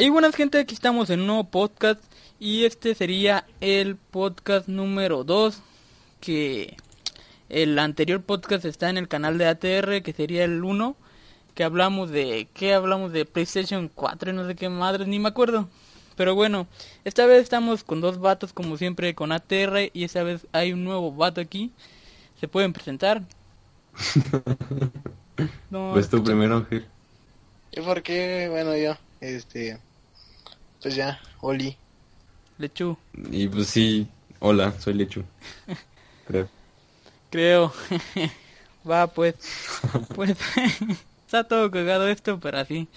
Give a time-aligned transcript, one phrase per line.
[0.00, 2.02] Y buenas gente, aquí estamos en un nuevo podcast
[2.38, 5.60] y este sería el podcast número 2
[6.22, 6.78] que
[7.50, 10.96] el anterior podcast está en el canal de ATR que sería el 1
[11.54, 15.28] que hablamos de qué hablamos de PlayStation 4 y no sé qué madres ni me
[15.28, 15.68] acuerdo.
[16.16, 16.66] Pero bueno,
[17.04, 20.82] esta vez estamos con dos vatos como siempre con ATR y esta vez hay un
[20.82, 21.72] nuevo vato aquí.
[22.40, 23.22] ¿Se pueden presentar?
[25.70, 26.86] no, pues tú primero, Ángel.
[27.72, 28.48] ¿Y por qué?
[28.48, 29.78] Bueno, yo, este,
[30.82, 31.76] pues ya, Oli.
[32.58, 32.96] Lechu.
[33.30, 34.06] Y pues sí,
[34.38, 35.24] hola, soy Lechu.
[36.26, 36.48] Creo.
[37.30, 37.72] Creo.
[38.88, 39.34] Va, pues.
[40.14, 40.36] pues.
[41.26, 42.88] está todo cagado esto, pero así.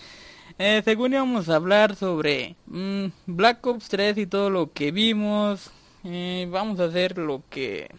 [0.59, 5.71] Eh, según íbamos a hablar sobre mm, Black Ops 3 y todo lo que vimos.
[6.03, 7.89] Eh, vamos a hacer lo que.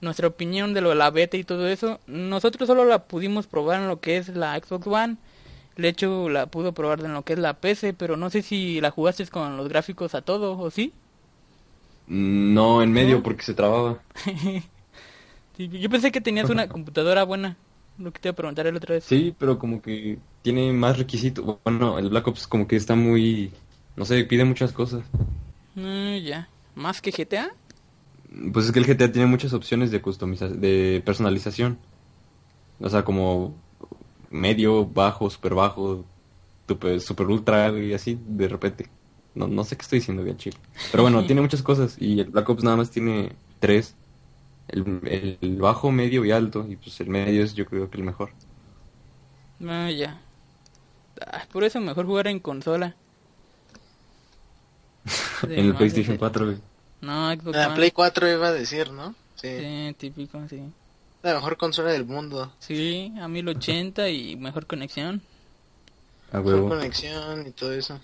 [0.00, 2.00] Nuestra opinión de lo de la beta y todo eso.
[2.06, 5.16] Nosotros solo la pudimos probar en lo que es la Xbox One.
[5.76, 8.80] De hecho, la pudo probar en lo que es la PC, pero no sé si
[8.80, 10.92] la jugaste con los gráficos a todo, ¿o sí?
[12.06, 14.00] No, en medio, porque se trababa.
[15.58, 17.56] yo pensé que tenías una computadora buena,
[17.98, 19.04] lo que te iba a preguntar el otra vez.
[19.04, 21.58] Sí, pero como que tiene más requisitos.
[21.62, 23.52] Bueno, el Black Ops como que está muy...
[23.96, 25.04] No sé, pide muchas cosas.
[25.74, 26.48] Mm, ya.
[26.74, 27.50] ¿Más que GTA?
[28.52, 31.78] Pues es que el GTA tiene muchas opciones de customización, de personalización.
[32.80, 33.54] O sea, como
[34.30, 36.04] medio, bajo, super bajo,
[36.66, 38.88] super, super ultra y así, de repente.
[39.34, 40.58] No, no sé qué estoy diciendo bien, chico.
[40.90, 43.94] Pero bueno, tiene muchas cosas y el Black Ops nada más tiene tres.
[44.68, 46.66] El, el, bajo, medio y alto.
[46.68, 48.30] Y pues el medio es yo creo que el mejor.
[49.66, 50.20] Ah, ya.
[51.52, 52.96] por eso mejor jugar en consola.
[55.44, 56.56] en el PlayStation 4,
[57.00, 59.14] No, Xbox ah, Play 4 iba a decir, ¿no?
[59.36, 59.48] Sí.
[59.58, 60.62] sí, típico, sí.
[61.26, 62.52] La mejor consola del mundo.
[62.60, 65.20] Sí, a 1080 y mejor conexión.
[66.30, 67.98] A Mejor conexión y todo eso.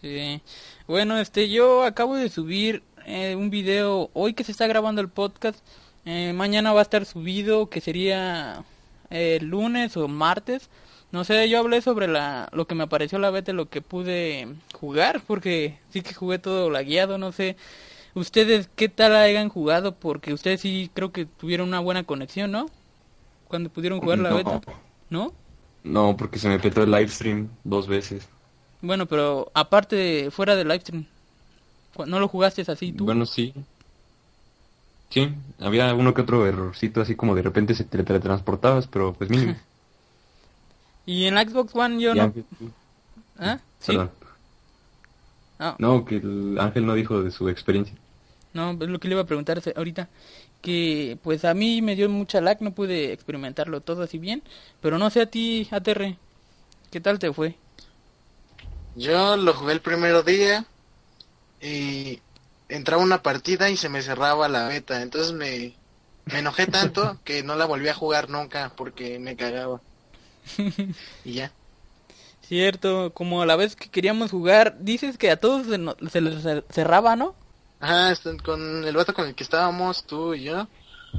[0.00, 0.40] Sí.
[0.86, 5.08] Bueno, este, yo acabo de subir eh, un video hoy que se está grabando el
[5.08, 5.58] podcast.
[6.04, 8.62] Eh, mañana va a estar subido, que sería
[9.10, 10.70] eh, lunes o martes.
[11.10, 14.46] No sé, yo hablé sobre la, lo que me apareció la beta, lo que pude
[14.72, 17.56] jugar, porque sí que jugué todo la guiado, no sé
[18.16, 19.94] ¿Ustedes qué tal hayan jugado?
[19.94, 22.70] Porque ustedes sí creo que tuvieron una buena conexión, ¿no?
[23.46, 24.62] Cuando pudieron jugar la beta.
[25.10, 25.34] ¿No?
[25.84, 28.26] No, porque se me petó el live stream dos veces.
[28.80, 31.04] Bueno, pero aparte, fuera del live stream,
[32.06, 33.04] ¿no lo jugaste así tú?
[33.04, 33.52] Bueno, sí.
[35.10, 39.28] Sí, había uno que otro errorcito así como de repente se te teletransportabas, pero pues
[39.28, 39.56] mínimo.
[41.04, 42.32] y en la Xbox One yo no...
[43.38, 43.58] ¿Ah?
[43.78, 43.94] ¿Sí?
[45.78, 47.94] No, que el Ángel no dijo de su experiencia.
[48.56, 50.08] No, es lo que le iba a preguntar ahorita.
[50.62, 54.42] Que pues a mí me dio mucha lag, no pude experimentarlo todo así bien.
[54.80, 56.16] Pero no sé a ti, ATR,
[56.90, 57.56] ¿qué tal te fue?
[58.94, 60.66] Yo lo jugué el primer día
[61.60, 62.22] y
[62.68, 65.02] entraba una partida y se me cerraba la beta.
[65.02, 65.80] Entonces me,
[66.26, 69.82] me enojé tanto que no la volví a jugar nunca porque me cagaba.
[71.24, 71.52] y ya.
[72.42, 76.64] Cierto, como a la vez que queríamos jugar, dices que a todos se, se les
[76.70, 77.34] cerraba, ¿no?
[77.80, 80.66] Ajá, este, con el vato con el que estábamos, tú y yo.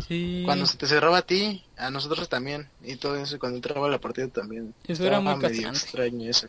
[0.07, 0.43] Sí.
[0.45, 2.69] Cuando se te cerraba a ti, a nosotros también.
[2.83, 4.73] Y todo eso, cuando entraba la partida también.
[4.87, 6.47] Eso era muy medio extraño eso.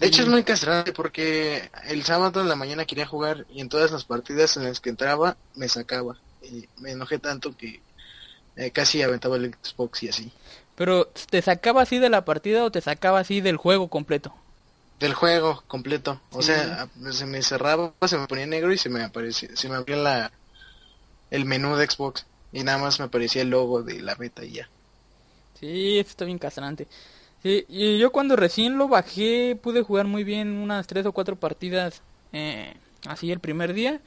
[0.00, 3.68] De hecho es muy castrante porque el sábado en la mañana quería jugar y en
[3.68, 6.16] todas las partidas en las que entraba me sacaba.
[6.42, 7.82] Y me enojé tanto que
[8.56, 10.32] eh, casi aventaba el Xbox y así.
[10.74, 14.34] Pero, ¿te sacaba así de la partida o te sacaba así del juego completo?
[15.00, 16.20] Del juego completo.
[16.30, 19.76] O sea, se me cerraba, se me ponía negro y se me aparecía, se me
[19.76, 20.32] abría la
[21.30, 24.52] el menú de Xbox y nada más me aparecía el logo de la beta y
[24.52, 24.68] ya.
[25.58, 26.86] Sí, esto está bien castrante.
[27.42, 31.36] Sí, y yo cuando recién lo bajé pude jugar muy bien unas tres o cuatro
[31.36, 32.74] partidas eh,
[33.06, 34.00] así el primer día.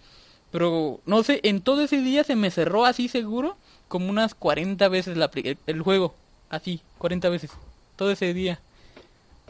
[0.51, 4.87] Pero no sé, en todo ese día se me cerró así seguro como unas 40
[4.89, 5.31] veces la,
[5.65, 6.13] el, juego.
[6.49, 7.49] Así, 40 veces.
[7.95, 8.59] Todo ese día.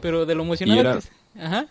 [0.00, 1.00] Pero de lo emocionado
[1.38, 1.68] Ajá.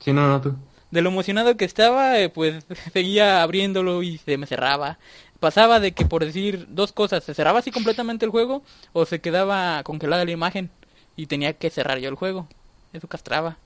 [0.00, 0.54] Sí, no, no, tú.
[0.90, 4.98] De lo emocionado que estaba, eh, pues seguía abriéndolo y se me cerraba.
[5.40, 8.62] Pasaba de que, por decir dos cosas, se cerraba así completamente el juego
[8.92, 10.70] o se quedaba congelada la imagen
[11.16, 12.48] y tenía que cerrar yo el juego.
[12.92, 13.58] Eso castraba.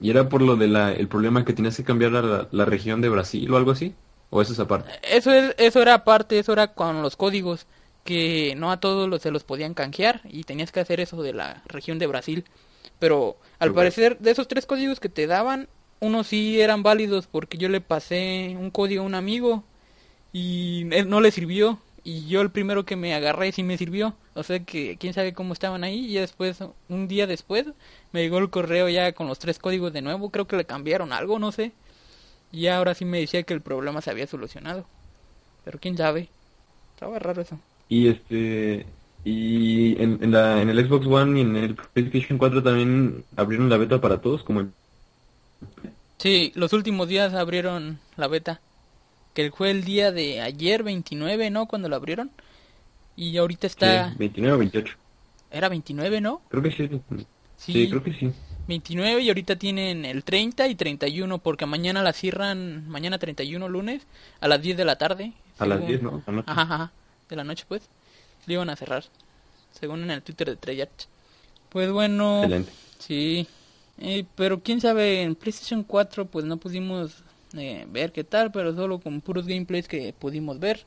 [0.00, 3.00] ¿Y era por lo de la, el problema que tenías que cambiar la, la región
[3.00, 3.94] de Brasil o algo así?
[4.30, 4.90] ¿O eso es aparte?
[5.02, 7.66] Eso, es, eso era aparte, eso era con los códigos,
[8.04, 11.32] que no a todos los, se los podían canjear y tenías que hacer eso de
[11.34, 12.44] la región de Brasil.
[12.98, 15.68] Pero al parecer de esos tres códigos que te daban,
[16.00, 19.64] unos sí eran válidos porque yo le pasé un código a un amigo
[20.32, 24.14] y él no le sirvió y yo el primero que me agarré sí me sirvió.
[24.34, 27.66] O sea que quién sabe cómo estaban ahí y después, un día después,
[28.12, 31.12] me llegó el correo ya con los tres códigos de nuevo, creo que le cambiaron
[31.12, 31.72] algo, no sé.
[32.52, 34.84] Y ahora sí me decía que el problema se había solucionado.
[35.64, 36.28] Pero quién sabe.
[36.94, 37.58] Estaba raro eso.
[37.88, 38.86] Y este
[39.24, 43.68] y en, en, la, en el Xbox One y en el PlayStation 4 también abrieron
[43.68, 44.70] la beta para todos, como el...
[46.18, 48.60] Sí, los últimos días abrieron la beta.
[49.34, 51.66] Que fue el día de ayer, 29, ¿no?
[51.66, 52.30] Cuando lo abrieron.
[53.16, 54.10] Y ahorita está...
[54.10, 54.96] Sí, 29 o 28.
[55.50, 56.42] Era 29, ¿no?
[56.48, 56.88] Creo que sí.
[57.56, 57.72] Sí.
[57.72, 57.88] sí.
[57.88, 58.32] creo que sí.
[58.68, 64.06] 29 y ahorita tienen el 30 y 31 porque mañana la cierran, mañana 31 lunes
[64.40, 65.32] a las 10 de la tarde.
[65.58, 66.22] A las 10, ¿no?
[66.26, 66.50] La noche.
[66.50, 66.92] Ajá, ajá,
[67.28, 67.88] de la noche pues.
[68.46, 69.04] Le iban a cerrar,
[69.72, 71.08] según en el Twitter de Treyarch.
[71.68, 72.72] Pues bueno, Excelente.
[72.98, 73.48] sí.
[73.98, 77.24] Eh, pero quién sabe, en PlayStation 4 pues no pudimos
[77.56, 80.86] eh, ver qué tal, pero solo con puros gameplays que pudimos ver.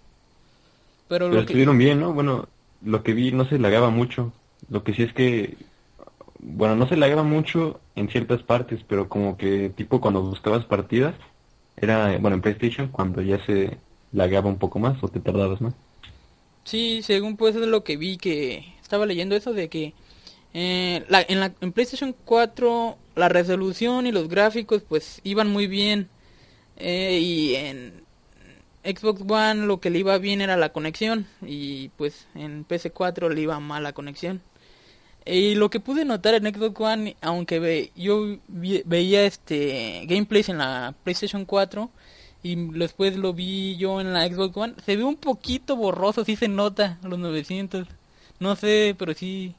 [1.07, 1.53] Pero, Pero lo que...
[1.53, 2.13] estuvieron bien, ¿no?
[2.13, 2.47] Bueno,
[2.81, 4.33] lo que vi no se lagaba mucho.
[4.69, 5.57] Lo que sí es que,
[6.39, 11.15] bueno, no se lagaba mucho en ciertas partes, pero como que tipo cuando buscabas partidas,
[11.77, 13.79] era, bueno, en PlayStation, cuando ya se
[14.11, 15.75] lagaba un poco más o te tardabas más.
[16.63, 19.93] Sí, según pues es lo que vi que estaba leyendo eso de que
[20.53, 25.67] eh, la, en, la, en PlayStation 4 la resolución y los gráficos pues iban muy
[25.67, 26.09] bien
[26.77, 28.03] eh, y en
[28.83, 33.41] Xbox One lo que le iba bien era la conexión y pues en PS4 le
[33.41, 34.41] iba mal la conexión.
[35.25, 40.57] Y lo que pude notar en Xbox One, aunque ve, yo veía este gameplays en
[40.57, 41.89] la PlayStation 4
[42.43, 46.35] y después lo vi yo en la Xbox One, se ve un poquito borroso, sí
[46.35, 47.87] se nota los 900.
[48.39, 49.55] No sé, pero sí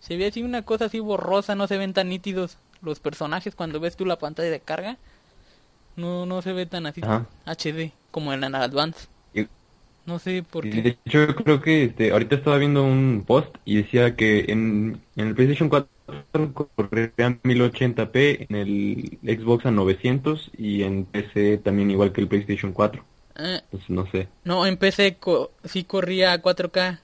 [0.00, 3.80] se ve así una cosa así borrosa, no se ven tan nítidos los personajes cuando
[3.80, 4.98] ves tú la pantalla de carga.
[5.96, 7.26] No no se ve tan así Ajá.
[7.46, 9.06] HD como en la Advance.
[10.06, 10.82] No sé por qué.
[10.82, 15.00] de hecho, yo creo que este, ahorita estaba viendo un post y decía que en,
[15.16, 15.88] en el PlayStation 4
[16.76, 17.12] corría
[17.42, 23.04] 1080p, en el Xbox a 900 y en PC también igual que el PlayStation 4.
[23.36, 24.28] Eh, Entonces, no sé.
[24.44, 27.00] no, en PC co sí corría a 4K.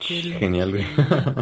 [0.00, 0.86] Sí, Genial, güey.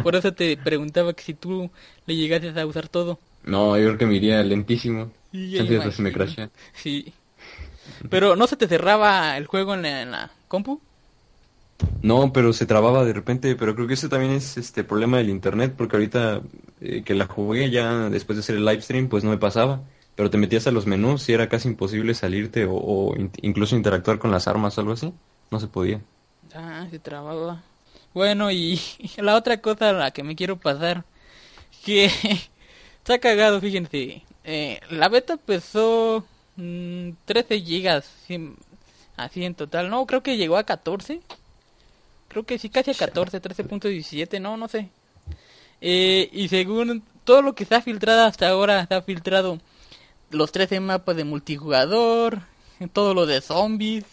[0.03, 1.71] Por eso te preguntaba que si tú
[2.05, 3.19] le llegases a usar todo.
[3.43, 5.11] No, yo creo que me iría lentísimo.
[5.31, 5.57] Sí,
[5.91, 6.49] se me crashea.
[6.73, 7.13] Sí.
[8.09, 10.81] Pero ¿no se te cerraba el juego en la, en la compu?
[12.01, 15.29] No, pero se trababa de repente, pero creo que ese también es este problema del
[15.29, 16.41] internet, porque ahorita
[16.79, 19.85] eh, que la jugué ya después de hacer el live stream, pues no me pasaba,
[20.15, 23.75] pero te metías a los menús y era casi imposible salirte o, o in- incluso
[23.75, 25.13] interactuar con las armas o algo así,
[25.51, 26.01] no se podía.
[26.53, 27.63] Ah, se trababa.
[28.13, 28.79] Bueno, y
[29.17, 31.05] la otra cosa a la que me quiero pasar,
[31.85, 32.05] que
[32.99, 34.23] está cagado, fíjense.
[34.43, 36.25] Eh, la beta pesó
[36.57, 38.53] mm, 13 gigas, sí,
[39.17, 39.89] así en total.
[39.89, 41.21] No, creo que llegó a 14.
[42.29, 44.89] Creo que sí, casi a 14, 13.17, no, no sé.
[45.81, 49.59] Eh, y según todo lo que se ha filtrado hasta ahora, se ha filtrado
[50.31, 52.39] los 13 mapas de multijugador,
[52.93, 54.05] todo lo de zombies.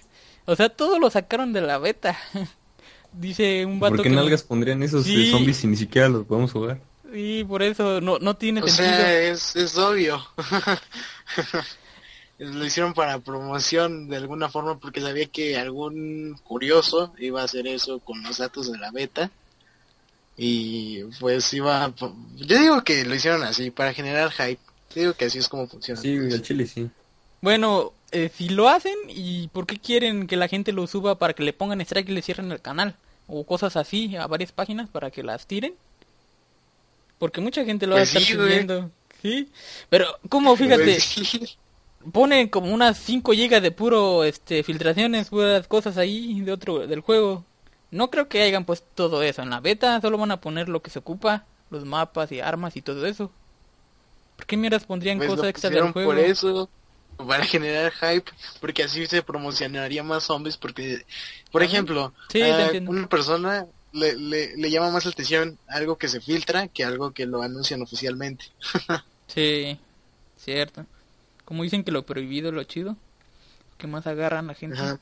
[0.46, 2.18] O sea, todo lo sacaron de la beta.
[3.12, 4.16] Dice un vato ¿Por qué que...
[4.16, 5.30] nalgas pondrían esos Sí.
[5.30, 6.80] zombies si ni siquiera los podemos jugar?
[7.12, 8.96] Sí, por eso no, no tiene O sentido.
[8.96, 10.20] sea, es, es obvio.
[12.38, 17.66] Lo hicieron para promoción de alguna forma porque sabía que algún curioso iba a hacer
[17.66, 19.30] eso con los datos de la beta.
[20.36, 21.92] Y pues iba...
[22.36, 24.60] Yo digo que lo hicieron así, para generar hype.
[24.94, 25.98] Yo digo que así es como funciona.
[26.00, 26.90] Sí, el chile sí.
[27.40, 31.32] Bueno, eh, si lo hacen, ¿y por qué quieren que la gente lo suba para
[31.32, 32.96] que le pongan strike y le cierren el canal?
[33.28, 35.74] O cosas así a varias páginas para que las tiren.
[37.18, 38.46] Porque mucha gente lo va a Pues estar sí, güey.
[38.48, 38.90] subiendo.
[39.22, 39.48] ¿Sí?
[39.88, 40.54] Pero, ¿cómo?
[40.54, 41.56] Fíjate, Pues sí.
[42.12, 47.00] Ponen como unas 5 gigas de puro este filtraciones, puras cosas ahí de otro del
[47.00, 47.44] juego.
[47.90, 50.82] No creo que hayan puesto todo eso en la beta, solo van a poner lo
[50.82, 53.32] que se ocupa, los mapas y armas y todo eso.
[54.36, 56.10] ¿Por qué miras pondrían Pues cosas extra del juego?
[56.10, 56.70] por eso,
[57.16, 61.06] para generar hype, porque así se promocionaría más zombies, porque,
[61.50, 62.40] por ejemplo, Sí,
[62.84, 67.12] una persona le, le, le llama más la atención algo que se filtra que algo
[67.12, 68.46] que lo anuncian oficialmente.
[69.28, 69.78] Sí,
[70.36, 70.86] cierto.
[71.46, 72.96] Como dicen que lo prohibido es lo chido,
[73.78, 74.78] que más agarran la gente.
[74.78, 75.00] Ajá.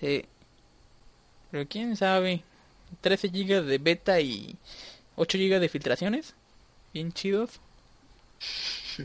[0.00, 0.24] Sí.
[1.50, 2.42] Pero quién sabe,
[3.02, 4.56] 13 gigas de beta y
[5.16, 6.34] 8 gigas de filtraciones,
[6.94, 7.60] bien chidos.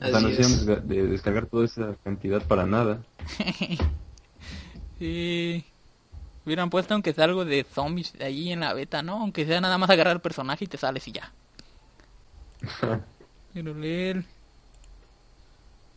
[0.00, 3.04] O sea, no de, de descargar toda esa cantidad para nada.
[4.98, 5.64] Sí.
[6.44, 9.20] Hubieran puesto aunque sea algo de zombies ahí en la beta, ¿no?
[9.20, 11.32] Aunque sea nada más agarrar el personaje y te sales y ya.
[13.54, 14.24] Pero leer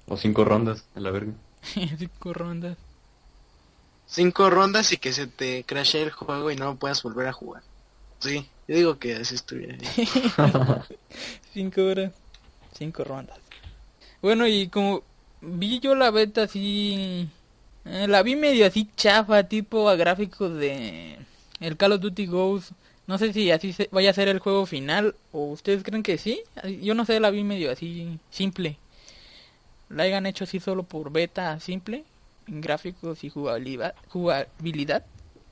[0.08, 1.34] o cinco rondas, a la verga.
[1.98, 2.78] cinco rondas.
[4.08, 7.64] Cinco rondas y que se te crashee el juego y no puedas volver a jugar.
[8.20, 9.78] Sí, yo digo que así estuviera.
[11.54, 12.14] Cinco horas,
[12.78, 13.38] cinco rondas.
[14.22, 15.04] Bueno, y como
[15.42, 17.28] vi yo la beta así,
[17.86, 21.18] eh, la vi medio así chafa, tipo a gráficos de
[21.60, 22.72] el Call of Duty Ghost.
[23.08, 26.18] No sé si así se- vaya a ser el juego final o ustedes creen que
[26.18, 26.42] sí.
[26.82, 28.78] Yo no sé, la vi medio así simple.
[29.92, 32.06] La hayan hecho así solo por beta simple,
[32.48, 33.96] en gráficos y jugabilidad.
[34.10, 35.04] jugabilidad.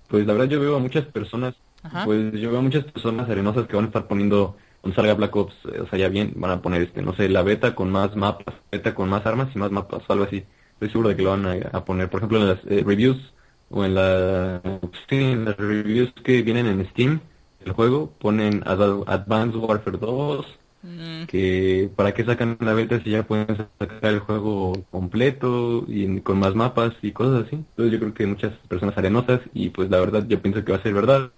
[0.07, 2.03] Pues la verdad yo veo a muchas personas, Ajá.
[2.03, 5.35] pues yo veo a muchas personas arenosas que van a estar poniendo, cuando salga Black
[5.35, 7.91] Ops, eh, o sea, ya bien, van a poner, este, no sé, la beta con
[7.91, 10.45] más mapas, beta con más armas y más mapas, o algo así.
[10.73, 13.33] Estoy seguro de que lo van a, a poner, por ejemplo, en las eh, reviews,
[13.69, 14.61] o en, la,
[15.09, 17.21] sí, en las reviews que vienen en Steam,
[17.59, 23.11] el juego, ponen Ad- Advanced Warfare 2, Mm, que para qué sacan la beta si
[23.11, 27.55] ya pueden sacar el juego completo y con más mapas y cosas así.
[27.57, 30.79] Entonces yo creo que muchas personas arenosas y pues la verdad yo pienso que va
[30.79, 31.33] a ser verdad.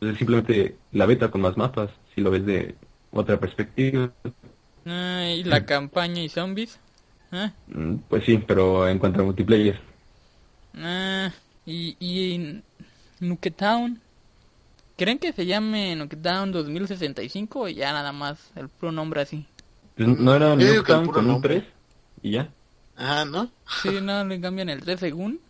[0.00, 2.76] Entonces simplemente la beta con más mapas, si lo ves de
[3.12, 4.14] otra perspectiva.
[4.86, 6.80] ah, y la campaña y zombies.
[7.30, 9.78] Ah, Mm, Pues sí, pero en cuanto a multiplayer.
[10.74, 11.32] ah,
[11.64, 12.64] y, y en
[13.20, 14.02] Nuketown.
[14.96, 19.46] ¿Creen que se llame Nuketown 2065 o ya nada más el puro nombre así?
[19.96, 21.60] ¿No era puro con un nombre.
[21.60, 21.64] 3?
[22.22, 22.48] ¿Y ya?
[22.96, 23.50] Ajá, ¿no?
[23.82, 25.40] Sí, no le cambian el 3 según.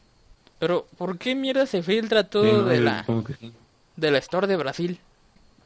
[0.58, 3.52] Pero, ¿por qué mierda se filtra todo Sí, no, de la supongo que sí.
[3.96, 5.00] de la Store de Brasil?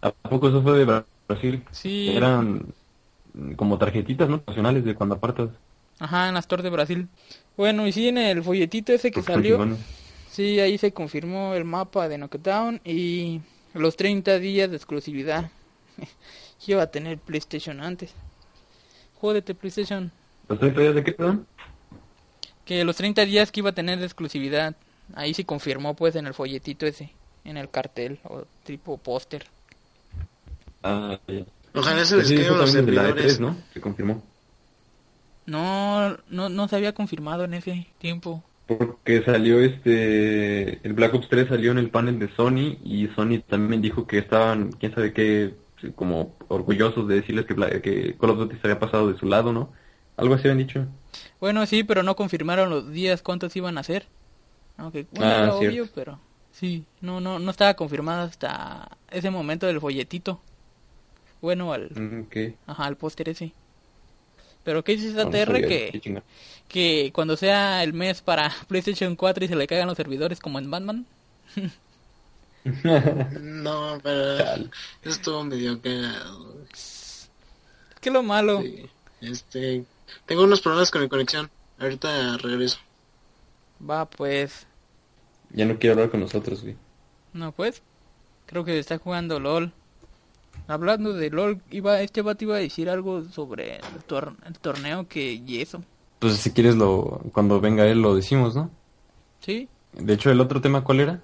[0.02, 1.62] ¿A poco eso fue de Bra- Brasil?
[1.72, 2.16] Sí.
[2.16, 2.62] Eran
[3.56, 4.42] como tarjetitas, ¿no?
[4.46, 5.50] Nacionales de cuando apartas.
[5.98, 7.08] Ajá, en la Store de Brasil.
[7.56, 9.58] Bueno, y sí, en el folletito ese que Pues, salió,
[10.30, 13.40] sí, ahí se confirmó el mapa de Nuketown y
[13.74, 15.50] los 30 días de exclusividad.
[16.66, 18.12] Iba a tener PlayStation antes.
[19.20, 20.10] Jódete, PlayStation.
[20.48, 21.46] ¿Los 30 días de qué, perdón?
[22.64, 24.76] Que los 30 días que iba a tener de exclusividad,
[25.14, 27.12] ahí se confirmó pues en el folletito ese,
[27.44, 29.46] en el cartel o tipo póster.
[30.82, 31.44] Ah, ya.
[31.74, 33.38] Ojalá se les sí, los de la servidores.
[33.38, 33.56] E3, ¿no?
[33.72, 34.22] Se confirmó.
[35.46, 38.42] No, no, no se había confirmado en ese tiempo.
[38.78, 40.86] Porque salió este...
[40.86, 44.18] El Black Ops 3 salió en el panel de Sony y Sony también dijo que
[44.18, 45.54] estaban, quién sabe qué,
[45.96, 49.52] como orgullosos de decirles que, que Call of Duty se había pasado de su lado,
[49.52, 49.72] ¿no?
[50.16, 50.86] Algo así habían dicho.
[51.40, 54.06] Bueno, sí, pero no confirmaron los días cuántos iban a ser.
[54.76, 56.18] Aunque bueno, Ah, era obvio, pero
[56.52, 60.40] sí, no, no, no estaba confirmado hasta ese momento del folletito.
[61.40, 62.54] Bueno, al, Mm, ¿Qué?
[62.66, 63.52] ajá, al póster ese.
[64.64, 66.22] Pero ¿qué no ATR sabía, que,
[66.68, 70.58] que cuando sea el mes para PlayStation 4 y se le caigan los servidores como
[70.58, 71.06] en Batman?
[72.64, 74.68] No, pero
[75.02, 76.66] estuvo medio cagado.
[78.00, 78.60] ¿Qué lo malo?
[78.62, 78.90] Sí.
[79.20, 79.86] Este,
[80.26, 81.50] tengo unos problemas con mi conexión.
[81.78, 82.78] Ahorita regreso.
[83.80, 84.66] Va, pues,
[85.50, 86.76] Ya no quiero hablar con nosotros, güey.
[87.32, 87.82] no pues.
[88.46, 89.72] Creo que está jugando LOL.
[90.70, 95.08] Hablando de LOL, iba, este vato iba a decir algo sobre el, tor- el torneo
[95.08, 95.82] que y eso.
[96.20, 97.20] Pues si quieres lo...
[97.32, 98.70] Cuando venga él lo decimos, ¿no?
[99.40, 99.68] ¿Sí?
[99.92, 101.22] De hecho, el otro tema, ¿cuál era?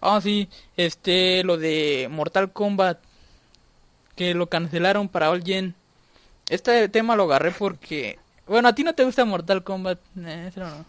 [0.00, 2.98] Ah, sí, este, lo de Mortal Kombat,
[4.14, 5.74] que lo cancelaron para All Gen.
[6.48, 10.84] Este tema lo agarré porque, bueno, a ti no te gusta Mortal Kombat, eh, no.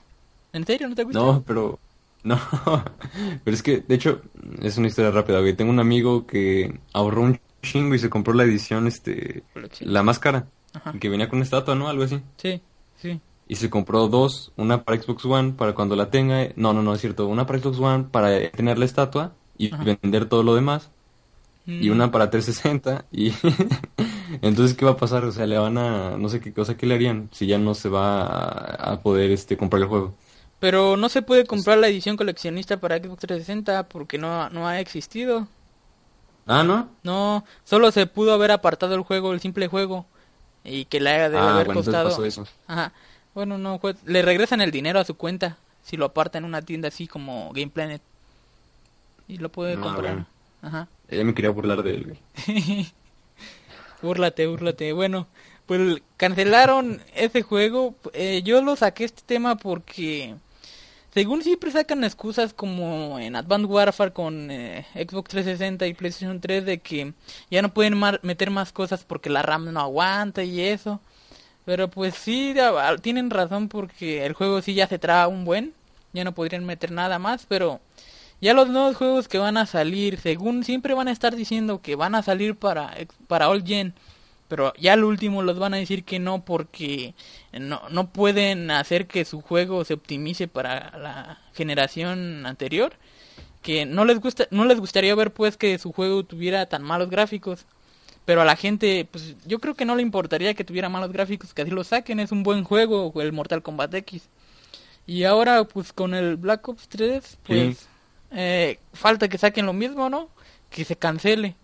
[0.54, 1.20] ¿En serio no te gusta?
[1.20, 1.80] No, pero...
[2.24, 2.38] No,
[3.44, 4.22] pero es que, de hecho,
[4.62, 5.56] es una historia rápida, güey.
[5.56, 9.44] Tengo un amigo que ahorró un chingo y se compró la edición, este...
[9.80, 10.48] La máscara.
[10.74, 10.92] Ajá.
[11.00, 11.90] Que venía con una estatua, ¿no?
[11.90, 12.22] Algo así.
[12.38, 12.62] Sí,
[12.96, 13.22] sí.
[13.48, 16.50] Y se compró dos, una para Xbox One para cuando la tenga.
[16.56, 17.28] No, no, no, es cierto.
[17.28, 19.84] Una para Xbox One para tener la estatua y Ajá.
[19.84, 20.92] vender todo lo demás.
[21.80, 23.06] Y Mm, una para 360.
[23.12, 23.34] Y
[24.42, 25.26] entonces, ¿qué va a pasar?
[25.26, 26.18] O sea, le van a...
[26.18, 27.30] No sé qué cosa, ¿qué le harían?
[27.34, 30.18] Si ya no se va a, a poder este comprar el juego.
[30.60, 34.80] Pero no se puede comprar la edición coleccionista para Xbox 360 porque no, no ha
[34.80, 35.48] existido.
[36.48, 36.90] Ah, ¿no?
[37.04, 40.06] No, solo se pudo haber apartado el juego, el simple juego.
[40.64, 42.10] Y que le haya de ah, haber bueno, costado.
[42.10, 42.48] pasó eso.
[42.68, 42.92] Ajá.
[43.34, 46.62] Bueno, no, pues, le regresan el dinero a su cuenta si lo aparta en una
[46.62, 48.02] tienda así como Game Planet.
[49.28, 50.14] Y lo puede Ah, comprar.
[50.14, 50.26] bueno.
[50.62, 50.88] Ajá.
[51.10, 52.04] Ella me quería burlar de él,
[52.46, 52.92] güey.
[54.02, 54.94] Búrlate, búrlate.
[54.94, 55.28] Bueno,
[55.66, 57.96] pues cancelaron ese juego.
[58.14, 60.36] Eh, yo lo saqué este tema porque
[61.14, 66.66] según siempre sacan excusas como en Advanced Warfare con eh, Xbox 360 y PlayStation 3
[66.66, 67.14] de que
[67.50, 71.00] ya no pueden meter más cosas porque la RAM no aguanta y eso.
[71.66, 72.56] Pero pues sí,
[73.02, 75.74] tienen razón porque el juego sí ya se traba un buen.
[76.14, 77.82] Ya no podrían meter nada más, pero
[78.40, 81.96] ya los nuevos juegos que van a salir, según siempre van a estar diciendo que
[81.96, 82.96] van a salir para,
[83.28, 83.94] para All Gen.
[84.48, 87.14] Pero ya al último los van a decir que no porque
[87.52, 92.94] no, no pueden hacer que su juego se optimice para la generación anterior.
[93.62, 97.10] que no les gusta, no les gustaría ver pues que su juego tuviera tan malos
[97.10, 97.66] gráficos.
[98.24, 101.54] Pero a la gente, pues yo creo que no le importaría que tuviera malos gráficos,
[101.54, 104.30] que así lo saquen, es un buen juego, el Mortal Kombat X.
[105.06, 107.88] Y ahora, pues con el Black Ops 3, pues
[108.32, 110.30] eh, falta que saquen lo mismo, ¿no?
[110.70, 111.56] Que se cancele.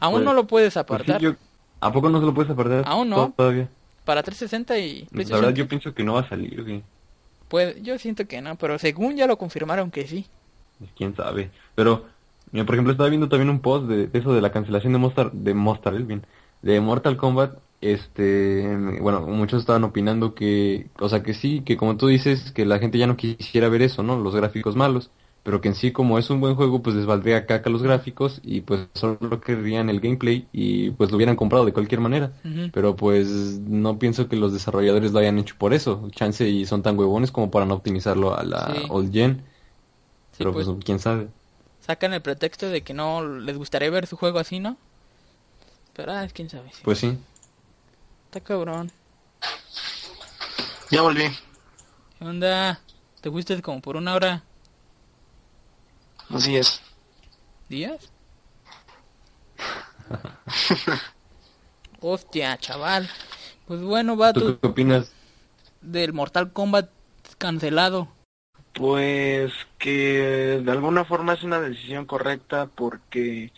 [0.00, 1.20] Aún Pues- no lo puedes apartar.
[1.20, 1.34] yo-
[1.80, 2.84] ¿A poco no se lo puedes apartar?
[2.86, 3.32] Aún no.
[3.36, 3.68] Todavía.
[4.04, 5.40] Para 360 y La PlayStation.
[5.42, 6.82] verdad yo pienso que no va a salir, güey.
[7.48, 10.26] Pues yo siento que no, pero según ya lo confirmaron que sí.
[10.78, 11.50] Pues, quién sabe.
[11.74, 12.06] Pero,
[12.52, 14.98] mira, por ejemplo, estaba viendo también un post de, de eso de la cancelación de
[14.98, 16.26] Monster, de Monster, eh, bien,
[16.62, 17.58] de Mortal Kombat.
[17.80, 18.66] Este,
[19.00, 22.78] bueno, muchos estaban opinando que, o sea, que sí, que como tú dices, que la
[22.80, 24.18] gente ya no quisiera ver eso, ¿no?
[24.18, 25.10] Los gráficos malos.
[25.48, 28.38] Pero que en sí, como es un buen juego, pues les valdría caca los gráficos
[28.44, 32.32] y pues solo querrían el gameplay y pues lo hubieran comprado de cualquier manera.
[32.70, 33.28] Pero pues
[33.60, 36.06] no pienso que los desarrolladores lo hayan hecho por eso.
[36.10, 38.86] Chance y son tan huevones como para no optimizarlo a la Sí.
[38.90, 39.42] old gen.
[40.32, 41.28] Sí, Pero pues, pues quién sabe.
[41.80, 44.76] sacan el pretexto de que no les gustaría ver su juego así, ¿no?
[45.94, 46.70] Pero ah, quién sabe.
[46.72, 46.80] sí.
[46.84, 47.18] Pues sí.
[48.26, 48.92] Está cabrón.
[50.90, 51.28] Ya volví.
[52.18, 52.80] ¿Qué onda?
[53.20, 54.47] ¿Te fuiste como por una hora?
[56.30, 56.80] Así es.
[57.68, 58.10] ¿Días?
[62.00, 63.08] Hostia, chaval.
[63.66, 65.12] Pues bueno, ¿Tú vato, qué opinas?
[65.80, 66.90] del Mortal Kombat
[67.38, 68.08] cancelado.
[68.74, 73.52] Pues que de alguna forma es una decisión correcta porque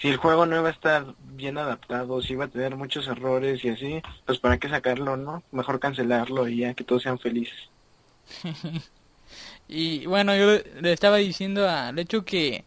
[0.00, 3.64] si el juego no iba a estar bien adaptado, si iba a tener muchos errores
[3.64, 5.42] y así, pues para qué sacarlo, ¿no?
[5.52, 7.68] Mejor cancelarlo y ya que todos sean felices.
[9.68, 12.64] Y bueno, yo le estaba diciendo al hecho que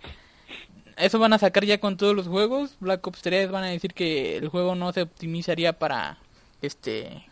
[0.97, 2.75] eso van a sacar ya con todos los juegos.
[2.79, 6.17] Black Ops 3 van a decir que el juego no se optimizaría para
[6.61, 7.23] este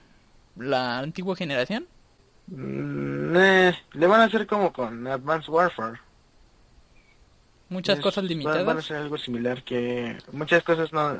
[0.56, 1.88] la antigua generación.
[2.48, 6.00] Mm, eh, le van a hacer como con Advanced Warfare.
[7.70, 8.86] Muchas Es- cosas Van a limitadas.
[8.86, 11.18] ser algo similar que muchas cosas no,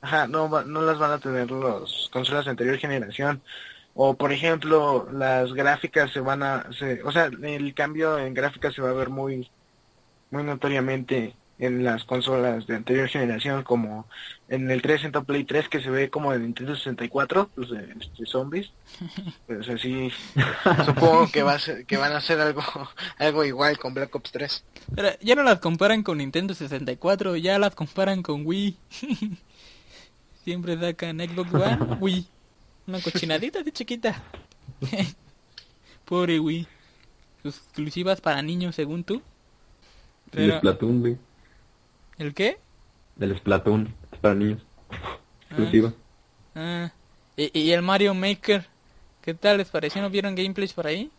[0.00, 3.42] ajá, no, no las van a tener los consolas de anterior generación.
[3.94, 8.74] O por ejemplo, las gráficas se van a, se, o sea, el cambio en gráficas
[8.74, 9.50] se va a ver muy,
[10.30, 14.06] muy notoriamente en las consolas de anterior generación, como
[14.48, 18.26] en el 360 Play 3 que se ve como de Nintendo 64, los de este,
[18.26, 18.72] zombies.
[19.46, 20.10] Pues así,
[20.84, 22.62] supongo que va a ser, que van a hacer algo,
[23.18, 24.64] algo igual con Black Ops 3.
[24.94, 28.76] Pero ya no las comparan con Nintendo 64, ya las comparan con Wii.
[30.44, 32.26] Siempre sacan Xbox One, Wii.
[32.86, 34.22] Una cochinadita de chiquita.
[36.04, 36.66] Pobre Wii.
[37.44, 39.22] Exclusivas para niños, según tú.
[40.32, 41.18] El Splatoon, güey.
[42.18, 42.58] ¿El qué?
[43.20, 43.94] El Splatoon.
[44.12, 44.62] Es para niños.
[44.90, 45.18] Ah,
[45.48, 45.92] Exclusiva.
[46.54, 46.90] ah.
[47.36, 48.66] ¿Y, y el Mario Maker.
[49.22, 50.02] ¿Qué tal les pareció?
[50.02, 51.10] ¿No vieron gameplays por ahí?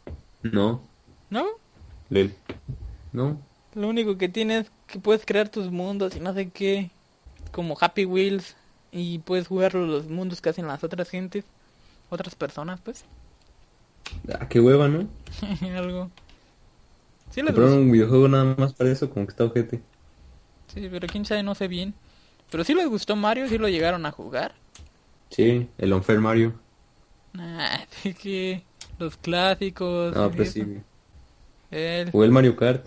[0.43, 0.82] No.
[1.30, 1.45] ¿No?
[2.10, 2.34] Lel.
[3.12, 3.39] No.
[3.73, 6.91] Lo único que tienes que puedes crear tus mundos y no sé qué.
[7.52, 8.56] Como Happy Wheels.
[8.93, 11.45] Y puedes jugar los mundos que hacen las otras gentes.
[12.10, 13.06] Otras personas, pues.
[14.32, 15.08] Ah, qué hueva, ¿no?
[15.75, 16.12] Algo.
[17.32, 19.82] Sí, Compraron un videojuego nada más para eso, como que está ojete.
[20.67, 21.95] Sí, pero quién sabe, no sé bien.
[22.51, 24.53] Pero sí les gustó Mario, sí lo llegaron a jugar.
[25.32, 26.53] Sí, el Unfair Mario.
[28.03, 28.63] De que
[28.99, 30.15] los clásicos.
[30.15, 30.65] No, pues eso.
[30.65, 30.77] sí.
[31.71, 32.86] El- O el Mario Kart.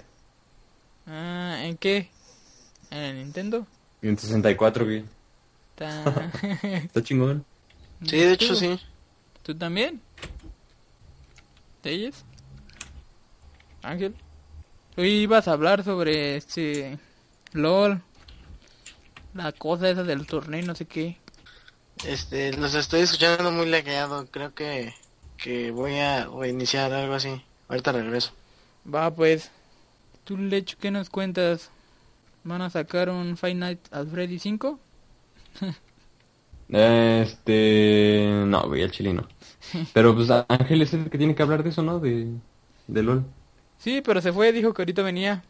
[1.08, 2.08] Ah, ¿en qué?
[2.92, 3.66] ¿En el Nintendo?
[4.02, 5.04] En 64, güey.
[5.76, 6.30] Está...
[6.62, 7.44] Está chingón.
[8.04, 8.78] Sí, de hecho sí.
[9.42, 10.00] ¿Tú también?
[11.82, 12.24] ¿Telles?
[13.82, 14.14] Ángel.
[14.96, 16.98] Hoy ibas a hablar sobre este
[17.52, 18.02] LOL.
[19.34, 21.18] La cosa esa del torneo, y no sé qué.
[22.04, 24.26] Este, los estoy escuchando muy lagueado.
[24.30, 24.94] Creo que,
[25.36, 27.42] que voy a iniciar algo así.
[27.68, 28.32] Ahorita regreso.
[28.92, 29.50] Va pues.
[30.24, 31.70] ¿Tú, Lecho, qué nos cuentas?
[32.44, 34.80] ¿Van a sacar un Five Nights at Freddy 5?
[36.68, 38.26] Este...
[38.46, 39.28] No, güey, el chileno.
[39.92, 42.00] Pero pues Ángel es el que tiene que hablar de eso, ¿no?
[42.00, 42.28] De,
[42.88, 43.24] de LOL.
[43.78, 45.42] Sí, pero se fue, dijo que ahorita venía.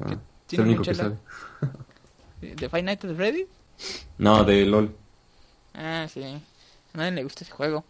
[0.00, 0.18] Ah,
[0.50, 1.16] es el único que sabe.
[2.40, 3.46] ¿De Five Nights at Freddy?
[4.18, 4.94] No, de LOL.
[5.74, 6.22] Ah, sí.
[6.94, 7.84] A nadie le gusta ese juego.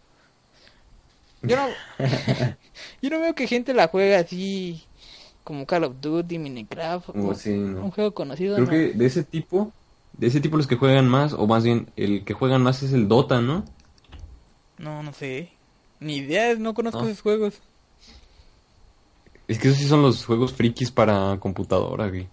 [1.41, 1.67] Yo no...
[3.01, 4.83] Yo no veo que gente la juega así...
[5.43, 7.07] Como Call of Duty, Minecraft.
[7.11, 7.83] Como o- así, ¿no?
[7.83, 8.55] Un juego conocido.
[8.55, 8.71] Creo ¿no?
[8.71, 9.71] que de ese tipo,
[10.17, 12.93] de ese tipo los que juegan más, o más bien el que juegan más es
[12.93, 13.65] el Dota, ¿no?
[14.77, 15.51] No, no sé.
[15.99, 17.07] Ni idea, no conozco No.
[17.07, 17.61] esos juegos.
[19.47, 22.27] Es que esos sí son los juegos frikis para computadora, güey.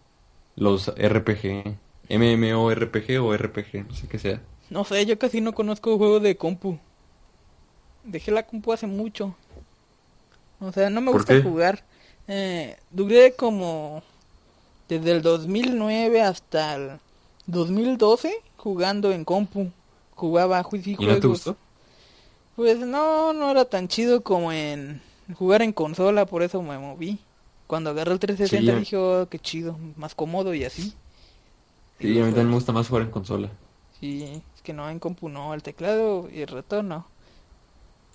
[0.56, 1.76] Los RPG.
[2.10, 4.40] MMORPG o RPG, no sé qué sea.
[4.70, 6.78] No sé, yo casi no conozco juegos de compu.
[8.04, 9.34] Dejé la compu hace mucho.
[10.60, 11.42] O sea, no me ¿Por gusta qué?
[11.42, 11.84] jugar.
[12.28, 14.02] Eh, duré como
[14.88, 16.90] desde el 2009 hasta el
[17.46, 19.70] 2012 jugando en compu.
[20.14, 21.56] Jugaba ju- sí, ¿Y no te gustó?
[22.56, 25.00] Pues no, no era tan chido como en
[25.34, 27.18] jugar en consola, por eso me moví.
[27.66, 30.92] Cuando agarré el 360 Sí, dije, oh, qué chido, más cómodo y así.
[32.00, 33.48] Sí, a mí también me gusta más jugar en consola.
[34.00, 34.24] Sí,
[34.56, 37.06] es que no, en compu no, el teclado y el ratón no.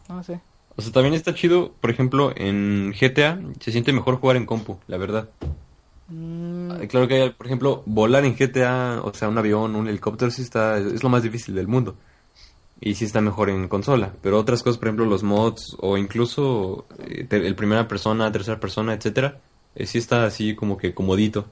[0.10, 0.40] No sé.
[0.76, 4.78] O sea, también está chido, por ejemplo, en GTA se siente mejor jugar en compu,
[4.88, 5.30] la verdad.
[6.10, 9.88] Mm, Ah, Claro que hay, por ejemplo, volar en GTA, o sea, un avión, un
[9.88, 11.96] helicóptero, sí está, es lo más difícil del mundo.
[12.80, 14.14] Y sí está mejor en consola.
[14.22, 18.94] Pero otras cosas, por ejemplo, los mods o incluso eh, el primera persona, tercera persona,
[18.94, 19.40] etcétera,
[19.76, 21.46] eh, sí está así como que comodito.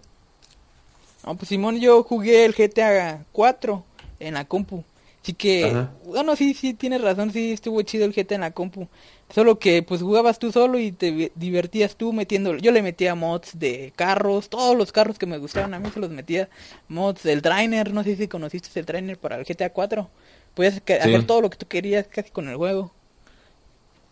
[1.25, 3.83] No, pues Simón, yo jugué el GTA 4
[4.19, 4.83] en la compu.
[5.25, 5.91] Así que, Ajá.
[6.05, 8.87] bueno, sí, sí, tienes razón, sí, estuvo chido el GTA en la compu.
[9.33, 12.55] Solo que, pues, jugabas tú solo y te divertías tú metiendo...
[12.57, 15.99] Yo le metía mods de carros, todos los carros que me gustaban a mí se
[15.99, 16.47] los metía.
[16.89, 20.09] Mods del trainer, no sé si conociste el trainer para el GTA 4.
[20.53, 21.09] Podías Sí.
[21.09, 22.91] hacer todo lo que tú querías casi con el juego.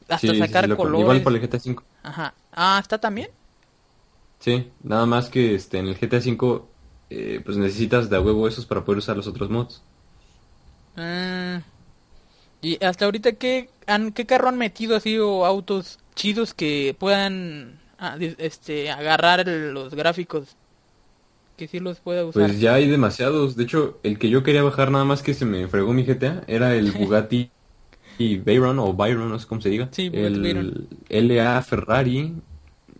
[0.09, 0.99] Hasta Sí, sacar sí, colores.
[1.01, 1.83] Igual por el GTA V.
[2.03, 2.33] Ajá.
[2.51, 3.29] Ah, ¿está también?
[4.39, 6.69] Sí, nada más que este, en el GTA V,
[7.09, 9.85] eh, pues necesitas de a huevo esos para poder usar los otros mods.
[10.95, 11.61] Ah,
[12.61, 17.81] y hasta ahorita, ¿qué, han, ¿qué carro han metido así o autos chidos que puedan
[17.99, 20.57] ah, este, agarrar el- los gráficos?
[21.57, 22.51] Que sí los pueda usar.
[22.51, 23.55] Pues ya hay demasiados.
[23.55, 26.43] De hecho, el que yo quería bajar nada más que se me fregó mi GTA
[26.47, 27.51] era el Bugatti
[28.17, 29.91] y Veyron o Byron, no sé cómo se diga.
[29.91, 32.35] Sí, el LA Ferrari.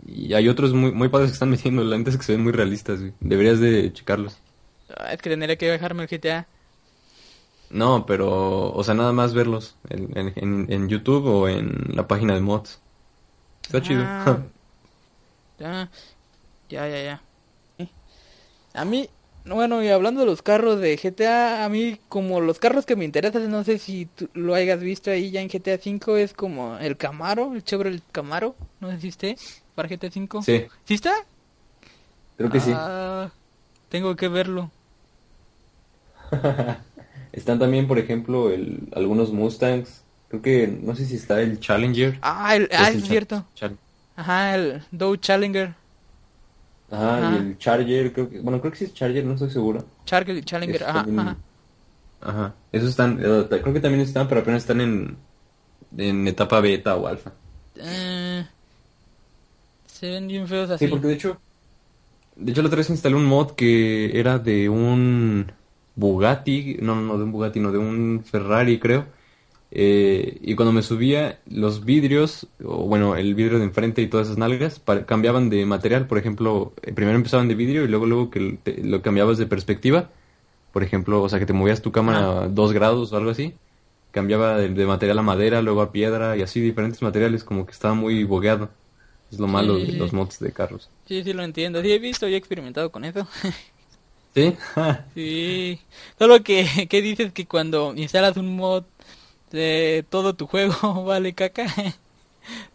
[0.08, 1.84] Y hay otros muy, muy padres que están metiendo.
[1.84, 3.14] La neta es que se ven muy realistas, güey.
[3.22, 4.42] Deberías de checarlos.
[4.90, 6.48] Ah, es que tendría que bajarme el GTA.
[7.74, 12.08] No, pero, o sea, nada más verlos en, en, en- en YouTube o en la
[12.08, 12.80] página de mods.
[13.64, 14.10] Está chido.
[14.16, 14.40] Ah,
[15.60, 15.90] ya,
[16.70, 17.22] ya, ya, ya.
[17.80, 17.90] Eh,
[18.74, 19.10] A mí,
[19.46, 23.06] bueno, y hablando de los carros de GTA, a mí como los carros que me
[23.06, 26.78] interesan, no sé si tú lo hayas visto ahí ya en GTA V, es como
[26.80, 29.38] el Camaro, el Chevrolet Camaro, no sé si esté
[29.76, 30.46] para GTA V.
[30.46, 31.14] Sí, ¿Sí está?
[32.38, 32.84] creo que sí.
[32.86, 33.32] Ah,
[33.90, 34.72] tengo que verlo.
[37.34, 40.02] Están también, por ejemplo, el, algunos Mustangs.
[40.30, 42.18] Creo que, no sé si está el Challenger.
[42.22, 43.46] Ah, el, ah, es Cha- cierto.
[43.56, 43.78] Chal-
[44.16, 45.74] Ajá, el Dodge Challenger.
[46.92, 47.34] Ajá, Ajá.
[47.34, 49.84] y el Charger, creo que, bueno, creo que sí es Charger, no estoy seguro.
[50.06, 51.38] Charger, Challenger, Esos ajá, también- ajá.
[52.26, 55.18] Ajá, esos están, eh, creo que también están, pero apenas están en,
[55.98, 57.34] en etapa beta o alfa.
[57.76, 58.46] Eh,
[59.88, 60.86] se ven bien feos así.
[60.86, 61.38] Sí, porque de hecho,
[62.38, 65.52] de hecho la otra vez instalé un mod que era de un
[65.96, 69.06] Bugatti, no, no, de un Bugatti, no, de un Ferrari, creo.
[69.72, 74.28] Eh, y cuando me subía, los vidrios, o bueno, el vidrio de enfrente y todas
[74.28, 76.08] esas nalgas, cambiaban de material.
[76.08, 79.48] Por ejemplo, eh, primero empezaban de vidrio y luego, luego que te- lo cambiabas de
[79.48, 80.10] perspectiva.
[80.72, 83.54] Por ejemplo, o sea, que te movías tu cámara a dos grados o algo así.
[84.12, 87.72] Cambiaba de, de material a madera, luego a piedra y así diferentes materiales, como que
[87.72, 88.70] estaba muy bogueado.
[89.32, 89.98] Es lo malo de Sí.
[89.98, 90.90] los mods de carros.
[91.08, 91.82] Sí, sí lo entiendo.
[91.82, 93.28] Sí he visto y he experimentado con eso.
[94.34, 94.56] ¿Sí?
[95.14, 95.80] Sí.
[96.18, 98.86] Solo que, que dices que cuando instalas un mod
[99.52, 101.66] de todo tu juego vale caca.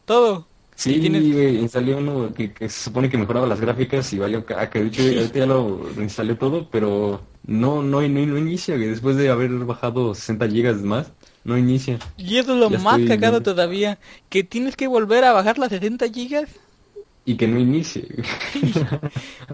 [0.04, 0.46] todo.
[0.74, 1.24] Sí, tienes-
[1.60, 4.78] instalé uno que, que se supone que mejoraba las gráficas y valió caca.
[4.78, 8.76] De hecho, ahorita ya lo instalé todo, pero no, no, no, no inicia.
[8.78, 11.98] Después de haber bajado 60 gigas más, no inicia.
[12.16, 13.98] Y eso es lo Ya más estoy cagado todavía.
[14.28, 16.48] Que tienes que volver a bajar las 60 gigas.
[17.24, 18.06] Y que no inicie.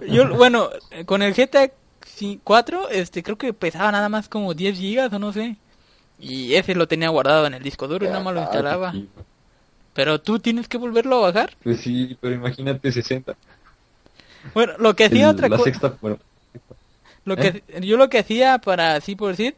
[0.09, 0.71] Yo, bueno,
[1.07, 1.71] con el GTA
[2.43, 5.57] 4, este, creo que pesaba nada más como 10 gigas o no sé.
[6.19, 8.93] Y ese lo tenía guardado en el disco duro y nada más lo instalaba.
[8.95, 9.23] Ah,
[9.95, 11.55] Pero tú tienes que volverlo a bajar.
[11.63, 13.35] Pues sí, pero imagínate 60.
[14.55, 15.97] Bueno, lo que hacía El- otra cosa.
[16.01, 16.19] bueno,
[17.25, 19.57] Lo que, yo lo que hacía para, así por decir,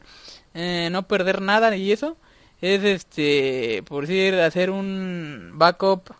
[0.53, 2.15] eh, no perder nada y eso,
[2.61, 6.11] es este, por decir, hacer un backup,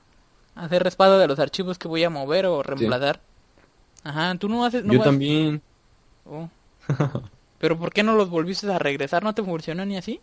[0.56, 3.22] hacer respaldo de los archivos que voy a mover o reemplazar.
[4.04, 5.62] Ajá, tú no haces, no yo vas- también.
[6.30, 6.50] Oh.
[7.60, 9.24] Pero ¿por qué no los volviste a regresar?
[9.24, 10.20] ¿No te funcionó ni así?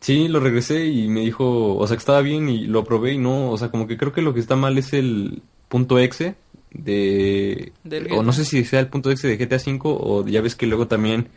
[0.00, 3.18] Sí, lo regresé y me dijo, o sea, que estaba bien y lo probé y
[3.18, 6.34] no, o sea, como que creo que lo que está mal es el punto exe
[6.72, 7.72] de,
[8.10, 10.66] o no sé si sea el punto exe de GTA V o ya ves que
[10.66, 11.28] luego también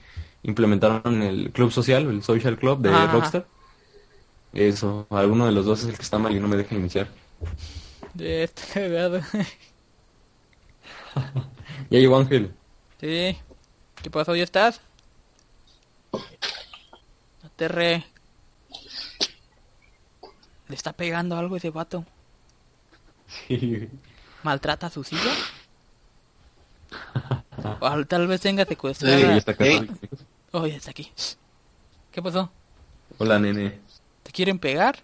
[0.43, 3.11] implementaron el club social, el social club de Ajá.
[3.11, 3.45] Rockstar.
[4.53, 7.07] Eso, alguno de los dos es el que está mal y no me deja iniciar.
[8.15, 9.21] De este cagado.
[11.89, 12.51] Ya llegó Ángel.
[12.99, 13.37] sí.
[14.01, 14.35] ¿Qué pasó?
[14.35, 14.81] ¿Ya estás?
[17.43, 18.05] Aterre.
[20.67, 22.05] ¿Le está pegando algo ese vato?
[24.43, 25.21] ¿Maltrata a su silla?
[27.79, 29.19] O tal vez tenga Sí, secuestrada.
[29.19, 29.55] ya está.
[29.59, 29.89] Ey.
[30.51, 31.11] Oh, ya está aquí.
[32.11, 32.51] ¿Qué pasó?
[33.17, 33.79] Hola, nene.
[34.23, 34.99] ¿Te quieren pegar?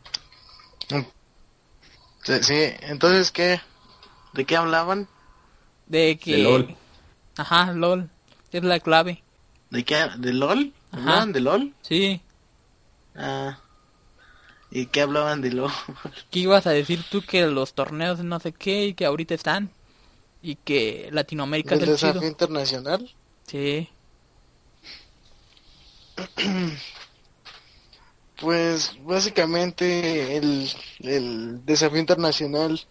[2.23, 3.59] Sí, sí, entonces, ¿qué?
[4.33, 5.07] ¿De qué hablaban?
[5.87, 6.33] De que...
[6.33, 6.75] De LOL.
[7.37, 8.09] Ajá, LOL.
[8.51, 9.23] Es la clave.
[9.69, 10.07] ¿De qué?
[10.17, 10.73] ¿De LOL?
[10.91, 11.01] Ajá.
[11.01, 11.73] ¿Hablaban de LOL?
[11.81, 12.21] Sí.
[13.15, 13.59] Ah.
[14.69, 15.71] ¿Y qué hablaban de LOL?
[16.29, 19.69] ¿Qué ibas a decir tú que los torneos no sé qué y que ahorita están?
[20.41, 22.27] Y que Latinoamérica es ¿Del el desafío chido.
[22.27, 23.09] internacional?
[23.47, 23.89] Sí.
[28.39, 32.81] Pues básicamente el, el desafío internacional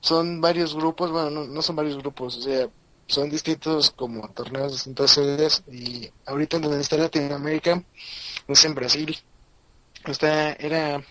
[0.00, 2.68] son varios grupos, bueno, no, no son varios grupos, o sea,
[3.12, 7.84] son distintos como torneos, distintas sedes y ahorita donde está Latinoamérica
[8.48, 9.18] es en Brasil.
[10.06, 11.04] Está, era,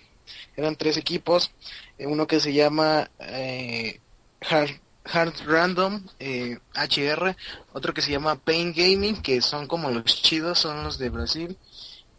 [0.55, 1.51] eran tres equipos,
[1.99, 4.01] eh, uno que se llama eh,
[4.41, 7.35] Hard, Random eh, HR,
[7.73, 11.57] otro que se llama Pain Gaming, que son como los chidos, son los de Brasil.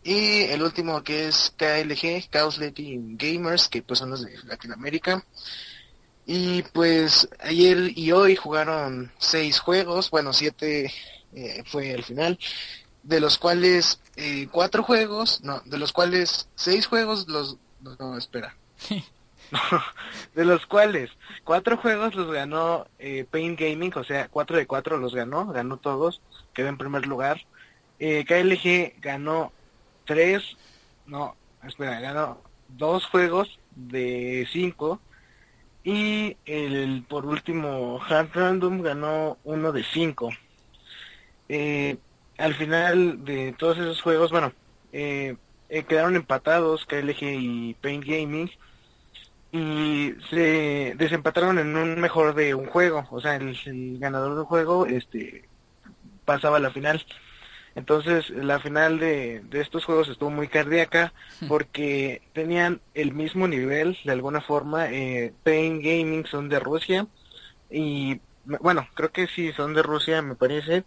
[0.04, 5.24] Y el último que es KLG, Chaos Latin Gamers, que pues son los de Latinoamérica.
[6.24, 10.92] Y pues ayer y hoy jugaron seis juegos, bueno, siete
[11.34, 12.38] eh, fue el final,
[13.02, 18.54] de los cuales eh, cuatro juegos, no, de los cuales seis juegos los, no, espera.
[20.34, 21.10] de los cuales
[21.44, 25.76] cuatro juegos los ganó eh, Pain Gaming, o sea, cuatro de cuatro los ganó, ganó
[25.76, 26.20] todos,
[26.54, 27.40] quedó en primer lugar.
[27.98, 29.52] Eh, KLG ganó
[30.04, 30.56] tres,
[31.06, 35.00] no, espera, ganó dos juegos de cinco
[35.84, 40.30] y el por último Hard Random ganó uno de cinco.
[41.48, 41.96] Eh,
[42.38, 44.52] al final de todos esos juegos, bueno,
[44.92, 45.36] eh,
[45.68, 48.50] eh, quedaron empatados KLG y Paint Gaming
[49.50, 54.44] y se desempataron en un mejor de un juego, o sea, el, el ganador del
[54.44, 55.44] juego este
[56.24, 57.04] pasaba a la final.
[57.74, 61.12] Entonces, la final de, de estos juegos estuvo muy cardíaca
[61.48, 64.90] porque tenían el mismo nivel, de alguna forma.
[64.90, 67.06] Eh, Pain Gaming son de Rusia
[67.70, 70.84] y, bueno, creo que sí, son de Rusia, me parece.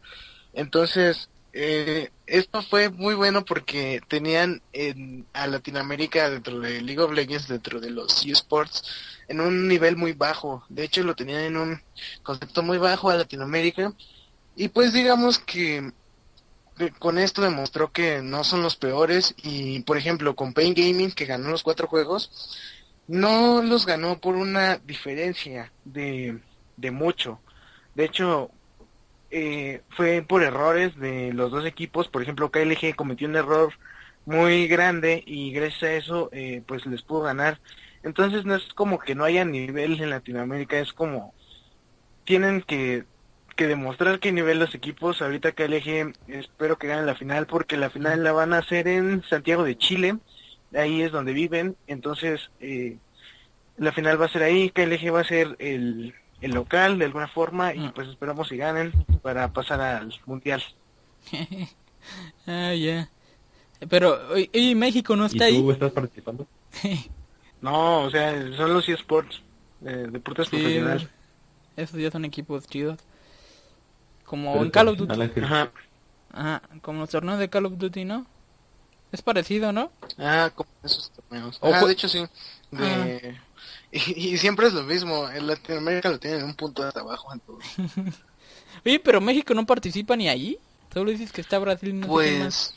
[0.54, 7.14] Entonces, eh, esto fue muy bueno porque tenían en, a Latinoamérica dentro de League of
[7.14, 8.84] Legends, dentro de los eSports,
[9.28, 10.64] en un nivel muy bajo.
[10.70, 11.82] De hecho, lo tenían en un
[12.22, 13.92] concepto muy bajo a Latinoamérica.
[14.56, 15.92] Y pues digamos que que
[17.00, 21.26] con esto demostró que no son los peores y por ejemplo con Pain Gaming que
[21.26, 22.32] ganó los cuatro juegos
[23.08, 26.40] no los ganó por una diferencia de,
[26.78, 27.40] de mucho.
[27.94, 28.52] De hecho
[29.32, 32.08] eh, fue por errores de los dos equipos.
[32.08, 33.74] Por ejemplo KLG cometió un error
[34.26, 37.60] muy grande y gracias a eso eh, pues les pudo ganar.
[38.04, 41.34] Entonces no es como que no haya nivel en Latinoamérica es como
[42.24, 43.06] tienen que
[43.56, 45.22] que demostrar qué nivel los equipos.
[45.22, 49.24] Ahorita KLG espero que ganen la final porque la final la van a hacer en
[49.24, 50.18] Santiago de Chile.
[50.76, 51.76] Ahí es donde viven.
[51.88, 52.98] Entonces eh,
[53.78, 54.70] la final va a ser ahí.
[54.70, 57.92] KLG va a ser el, el local de alguna forma y Mm.
[57.94, 58.92] pues esperamos si ganen
[59.22, 60.62] para pasar al mundial.
[62.48, 63.10] ah, ya.
[63.90, 65.70] Pero, oye, México no ¿Y está tú ahí.
[65.72, 66.48] estás participando?
[67.62, 69.42] No, o sea, son los eSports,
[69.84, 71.08] eh, deportes Sí, profesionales.
[71.76, 73.00] esos ya son equipos chidos.
[74.26, 75.42] Como Pero en Call of Duty.
[75.42, 75.72] Ajá.
[76.32, 78.26] Ajá, como los torneos de Call of Duty, ¿no?
[79.12, 79.92] Es parecido, ¿no?
[80.18, 81.58] Ah, como esos torneos.
[81.62, 82.26] O Ah, de hecho sí.
[82.72, 83.38] De...
[83.92, 85.30] Y, y siempre es lo mismo.
[85.30, 87.60] En Latinoamérica lo tienen en un punto de trabajo en todo.
[88.86, 90.60] Oye, pero México no participa ni allí.
[90.94, 92.08] Solo dices que está Brasil no.
[92.08, 92.74] Pues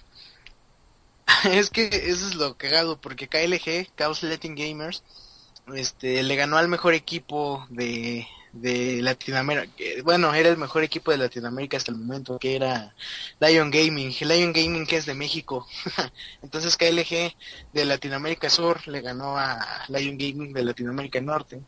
[1.44, 5.02] es que eso es lo cagado porque KLG, Chaos Latin Gamers,
[5.74, 9.72] este le ganó al mejor equipo de, de Latinoamérica.
[10.04, 12.94] Bueno, era el mejor equipo de Latinoamérica hasta el momento, que era
[13.40, 14.14] Lion Gaming.
[14.20, 15.66] Lion Gaming que es de México.
[16.42, 17.34] Entonces KLG
[17.72, 21.60] de Latinoamérica Sur le ganó a Lion Gaming de Latinoamérica Norte.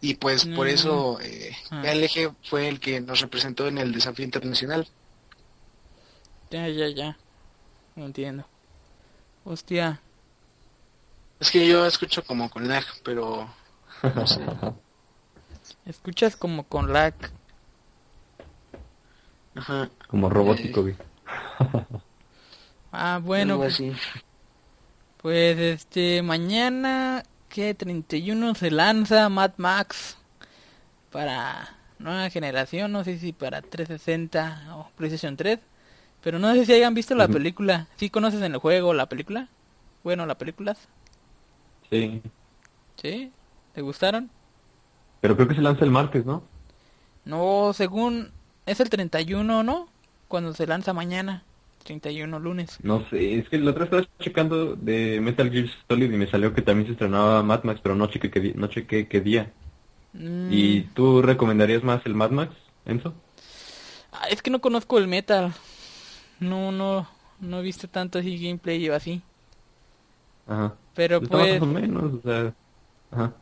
[0.00, 0.70] Y pues por Mm.
[0.70, 1.82] eso eh, Ah.
[1.82, 4.86] KLG fue el que nos representó en el desafío internacional.
[6.50, 7.16] Ya, ya, ya.
[7.96, 8.46] No entiendo.
[9.44, 10.00] Hostia.
[11.40, 13.48] Es que yo escucho como con lag, pero
[14.02, 14.40] no sé.
[15.86, 17.14] Escuchas como con lag.
[19.54, 19.88] Ajá.
[20.08, 20.96] Como robótico, güey.
[22.92, 23.92] Ah, bueno, algo pues, así.
[25.18, 30.16] pues este, mañana, que 31 se lanza Mad Max
[31.10, 35.58] para nueva generación, no sé si para 360 o PlayStation 3,
[36.22, 37.86] pero no sé si hayan visto la película.
[37.96, 39.48] ¿Sí conoces en el juego la película?
[40.04, 40.76] Bueno, la película,
[41.90, 42.20] Sí.
[43.00, 43.32] ¿sí?
[43.72, 44.30] ¿Te gustaron?
[45.20, 46.42] Pero creo que se lanza el martes, ¿no?
[47.24, 48.30] No, según
[48.66, 49.88] es el 31, ¿no?
[50.28, 51.44] Cuando se lanza mañana.
[51.84, 52.78] 31 lunes.
[52.82, 56.52] No sé, es que el otro estaba checando de Metal Gear Solid y me salió
[56.52, 59.52] que también se estrenaba Mad Max, pero no chequé qué, no chequé qué día.
[60.12, 63.14] Mm, ¿Y tú recomendarías más el Mad Max, Enzo?
[64.12, 65.52] ah, es que no conozco el metal.
[66.40, 67.08] No, no,
[67.40, 69.22] no he visto tanto así gameplay o así.
[70.46, 70.74] Ajá.
[70.94, 72.54] Pero Está pues, más o menos, o sea...
[73.10, 73.32] Ajá.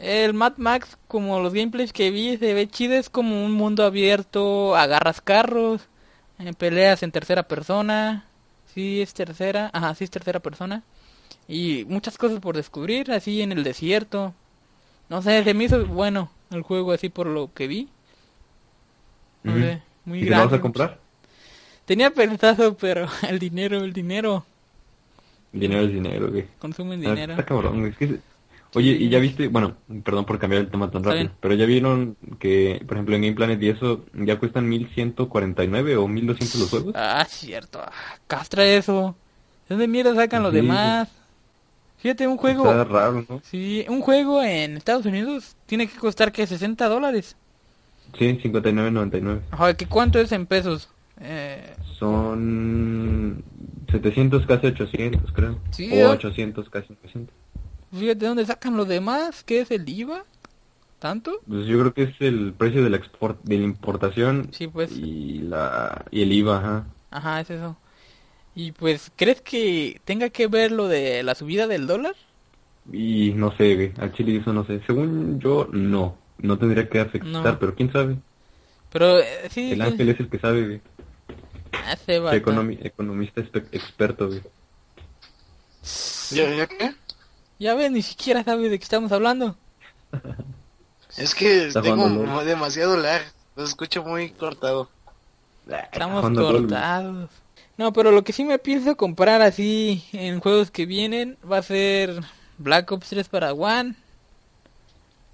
[0.00, 2.94] El Mad Max, como los gameplays que vi, se ve chido.
[2.94, 5.82] Es como un mundo abierto, agarras carros,
[6.38, 8.24] eh, peleas en tercera persona.
[8.74, 9.70] Sí, es tercera.
[9.72, 10.82] Ajá, sí es tercera persona.
[11.48, 14.32] Y muchas cosas por descubrir, así en el desierto.
[15.08, 17.88] No sé, se me hizo bueno el juego así por lo que vi.
[19.42, 20.56] No sé, muy ¿Y te lo vas grande.
[20.56, 20.98] a comprar?
[21.84, 24.44] Tenía pensado, pero el dinero, el dinero,
[25.52, 26.46] Dinero es dinero, güey.
[26.60, 27.32] consumen Ah, dinero.
[27.32, 27.90] Está cabrón, güey.
[27.90, 28.20] Es que-
[28.74, 29.48] Oye, ¿y ya viste?
[29.48, 31.32] Bueno, perdón por cambiar el tema tan rápido, bien.
[31.40, 36.06] pero ya vieron que, por ejemplo, en Game Planet y eso ya cuestan 1149 o
[36.06, 36.94] 1200 los juegos?
[36.96, 37.80] Ah, cierto.
[37.82, 37.90] ah,
[38.28, 39.16] Castra eso.
[39.68, 41.08] ¿De dónde mierda sacan los demás?
[41.98, 42.64] Fíjate, un juego...
[42.64, 43.40] Está raro, ¿no?
[43.44, 47.36] Sí, un juego en Estados Unidos tiene que costar que 60 dólares.
[48.18, 49.40] Sí, 59.99.
[49.50, 50.88] Ajá, ¿que cuánto es en pesos?
[51.20, 53.44] Eh, Son
[53.90, 55.58] 700 casi 800, creo.
[55.70, 56.06] Sí, o ¿eh?
[56.06, 57.34] 800 casi 900.
[57.92, 59.42] Fíjate, ¿de dónde sacan los demás?
[59.44, 60.24] ¿Qué es el IVA?
[60.98, 61.40] ¿Tanto?
[61.48, 64.92] Pues yo creo que es el precio de la export de la importación Sí, pues.
[64.92, 66.86] y la y el IVA, ajá.
[67.10, 67.76] Ajá, es eso.
[68.54, 72.14] Y pues, ¿crees que tenga que ver lo de la subida del dólar?
[72.92, 74.80] Y no sé, güey, al chile eso no sé.
[74.86, 76.18] Según yo, no.
[76.38, 77.58] No tendría que afectar, No.
[77.58, 78.16] pero quién sabe.
[78.92, 80.80] Pero eh, sí, El ángel es el que sabe, güey.
[81.86, 82.36] hace vato.
[82.36, 84.40] Economi- economista experto, güey.
[86.32, 86.94] ¿Ya, ya qué?
[87.60, 89.56] Ya ves, ni siquiera sabe de qué estamos hablando.
[91.16, 93.20] Es que Está tengo jugando demasiado lag.
[93.56, 94.88] Lo escucho muy cortado.
[95.92, 96.62] Estamos Jugando LOL, güey.
[96.62, 97.30] cortados.
[97.76, 101.62] No, pero lo que sí me pienso comprar así en juegos que vienen va a
[101.62, 102.20] ser
[102.58, 103.96] Black Ops 3 para One.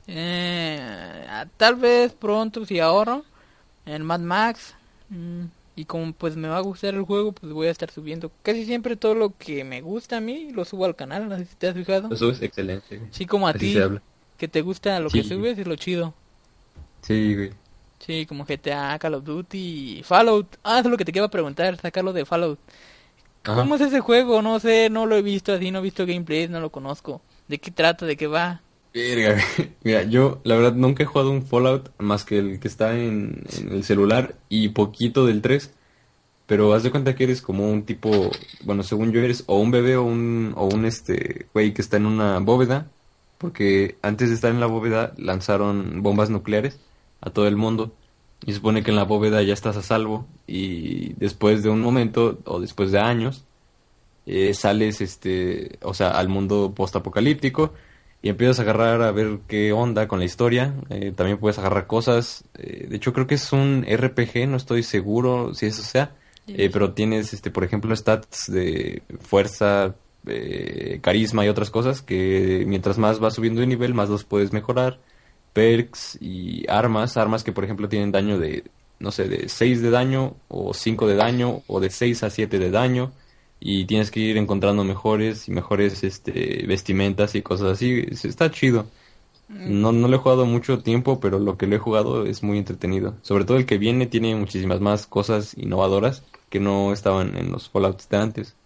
[0.06, 3.24] Eh, ah, tal vez pronto si ahorro
[3.84, 4.74] en Mad Max.
[5.10, 5.44] Mm,
[5.76, 8.64] y como pues me va a gustar el juego, pues voy a estar subiendo casi
[8.64, 11.54] siempre todo lo que me gusta a mí, lo subo al canal, no sé si
[11.54, 12.12] te has fijado.
[12.12, 13.08] Eso es excelente, güey.
[13.12, 13.76] Sí, como a ti,
[14.38, 15.22] que te gusta lo Sí.
[15.22, 16.14] que subes, es lo chido.
[17.02, 17.52] Sí, güey.
[17.98, 20.56] Sí, como GTA, Call of Duty, Fallout.
[20.62, 22.58] Ah, eso es lo que te quería preguntar, sacarlo de Fallout.
[23.44, 23.54] Ajá.
[23.62, 24.42] ¿Cómo es ese juego?
[24.42, 27.22] No sé, no lo he visto así, no he visto gameplay, no lo conozco.
[27.48, 28.04] ¿De qué trata?
[28.04, 28.60] ¿De qué va?
[28.94, 29.42] Verga.
[29.84, 33.44] Mira, yo la verdad nunca he jugado un Fallout más que el que está en,
[33.70, 35.72] el celular y poquito del 3.
[36.46, 38.30] Pero haz de cuenta que eres como un tipo,
[38.64, 41.96] bueno, según yo eres o un bebé o un, o un este, güey que está
[41.96, 42.90] en una bóveda.
[43.38, 46.78] Porque antes de estar en la bóveda lanzaron bombas nucleares
[47.20, 47.92] a todo el mundo.
[48.46, 50.26] Y supone que en la bóveda ya estás a salvo.
[50.46, 53.44] Y después de un momento, o después de años,
[54.26, 57.72] eh, sales, este, o sea, al mundo postapocalíptico
[58.26, 60.74] y empiezas a agarrar a ver qué onda con la historia.
[60.90, 62.42] Eh, también puedes agarrar cosas.
[62.58, 66.16] eh, de hecho, creo que es un RPG, no estoy seguro si eso sea.
[66.48, 69.94] eh, pero tienes, este, por ejemplo, stats de fuerza,
[71.02, 74.98] carisma y otras cosas que mientras más vas subiendo de nivel, más los puedes mejorar.
[75.52, 78.64] Perks y armas, armas que por ejemplo tienen daño de,
[78.98, 82.58] no sé, de 6 de daño o 5 de daño o de 6 a 7
[82.58, 83.12] de daño
[83.60, 88.04] y tienes que ir encontrando mejores y mejores este vestimentas y cosas así.
[88.10, 88.92] Es- Está chido.
[89.64, 92.58] No, no lo he jugado mucho tiempo, pero lo que lo he jugado es muy
[92.58, 93.18] entretenido.
[93.22, 97.68] Sobre todo el que viene tiene muchísimas más cosas innovadoras que no estaban en los
[97.70, 98.56] Fallouts de antes.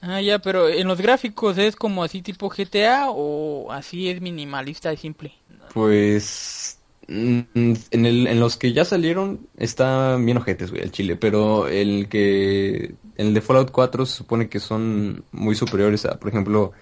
[0.00, 4.92] Ah, ya, pero en los gráficos es como así tipo GTA o así es minimalista
[4.92, 5.34] y simple.
[5.68, 6.75] Pues mm,
[7.08, 12.08] en el, en los que ya salieron están bien ojetes, güey, el chile, pero el
[12.08, 16.72] que el de Fallout 4 se supone que son muy superiores a, por ejemplo,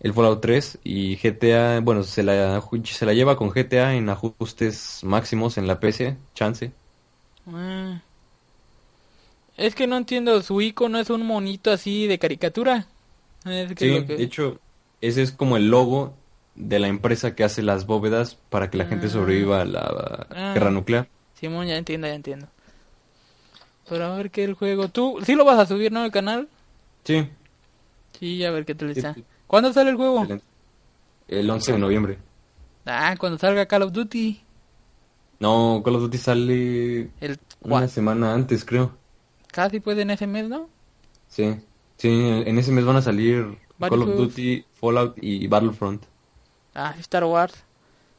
[0.00, 5.00] el Fallout 3 y GTA, bueno, se la se la lleva con GTA en ajustes
[5.04, 6.72] máximos en la PC, chance.
[7.46, 8.00] Ah.
[9.56, 12.86] Es que no entiendo, su icono es un monito así de caricatura.
[13.44, 14.60] Es que Sí, lo que- de hecho,
[15.00, 16.14] ese es como el logo
[16.54, 19.10] de la empresa que hace las bóvedas para que la gente Ah.
[19.10, 20.52] sobreviva a la Ah.
[20.54, 21.08] guerra nuclear.
[21.34, 22.46] Simón, ya entiendo, ya entiendo.
[23.88, 24.88] Pero a ver qué el juego.
[24.88, 26.48] ¿Tú sí lo vas a subir, no, al canal?
[27.04, 27.28] Sí,
[28.18, 29.14] Sí, a ver qué tal está.
[29.14, 29.24] sí.
[29.46, 30.24] ¿Cuándo sale el juego?
[31.28, 32.18] El 11 de noviembre.
[32.86, 34.40] Ah, cuando salga Call of Duty.
[35.40, 38.92] No, Call of Duty sale El una semana antes, creo.
[39.50, 40.68] Casi puede en ese mes, ¿no?
[41.28, 41.56] Sí,
[41.96, 44.16] sí, en ese mes van a salir Call of.
[44.16, 46.04] Duty, Fallout y Battlefront.
[46.74, 47.54] Ah, Star Wars.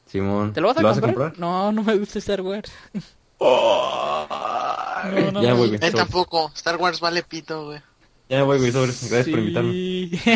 [0.05, 1.27] Simón, ¿Te lo vas a, ¿lo vas comprar?
[1.27, 1.39] a comprar?
[1.39, 2.71] No, no me gusta Star Wars.
[3.39, 5.57] No, no, ya no.
[5.57, 5.79] voy, güey.
[5.81, 6.51] Él tampoco.
[6.55, 7.81] Star Wars vale pito, güey.
[8.29, 9.09] Ya voy, güey, sobres.
[9.09, 9.71] Gracias por invitarme.
[9.71, 10.11] Sí.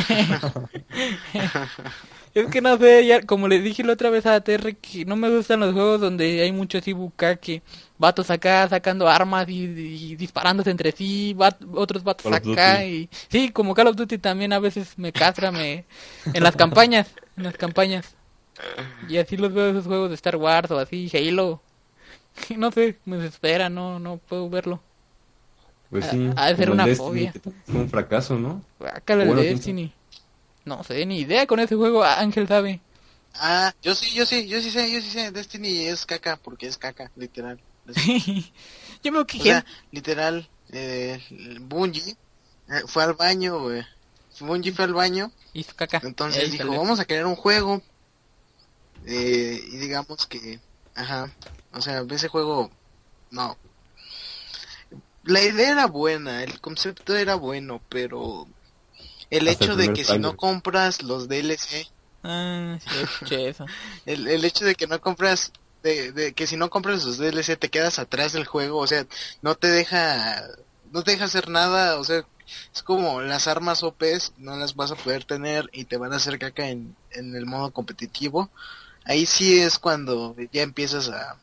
[2.33, 5.15] es que no sé, ya, como le dije la otra vez a TR, que no
[5.15, 7.61] me gustan los juegos donde hay mucho así bucaque.
[7.97, 13.09] Vatos acá sacando armas y, y disparándose entre sí,vat- otros vatos Call acá y...
[13.29, 15.85] Sí, como Call of Duty también a veces me castra, me...
[16.33, 17.07] En las campañas,
[17.37, 18.15] en las campañas.
[19.09, 21.61] Y así los veo esos juegos de Star Wars o así, Halo.
[22.55, 24.79] No sé, me desespera, no, no puedo verlo.
[25.89, 26.29] Pues Ha- sí.
[26.35, 27.31] ha de ser una Destiny, fobia.
[27.31, 28.61] que Fue un fracaso, ¿no?
[28.79, 29.91] Bueno, Destiny.
[30.65, 32.81] No sé, ni idea con ese juego, Ángel sabe.
[33.35, 35.31] Ah, yo sí, yo sí, yo sí sé, yo sí sé.
[35.31, 37.59] Destiny es caca porque es caca, literal.
[39.03, 39.71] Yo veo que O sea, gente...
[39.91, 41.21] literal, eh,
[41.61, 42.17] Bungie
[42.67, 43.85] eh, fue al baño, güey.
[44.39, 46.03] Bungie fue al baño, Hizo caca.
[46.03, 46.79] entonces dijo, salió.
[46.79, 47.81] vamos a crear un juego.
[49.05, 50.59] Eh, y digamos que,
[50.95, 51.31] ajá,
[51.73, 52.69] o sea, ese juego,
[53.31, 53.57] no.
[55.23, 58.47] La idea era buena, el concepto era bueno, pero
[59.29, 61.87] el Hasta el hecho de que si no compras los DLC,
[62.23, 63.65] Ah, sí, escuché eso.
[64.05, 65.51] el, el hecho de que no compras
[65.83, 69.05] de, de que si no compras los DLC te quedas atrás del juego o sea
[69.43, 70.43] no te deja
[70.91, 72.25] no te deja hacer nada o sea
[72.73, 76.17] es como las armas OPs no las vas a poder tener y te van a
[76.17, 78.49] hacer caca en, en el modo competitivo
[79.05, 81.37] ahí sí es cuando ya empiezas a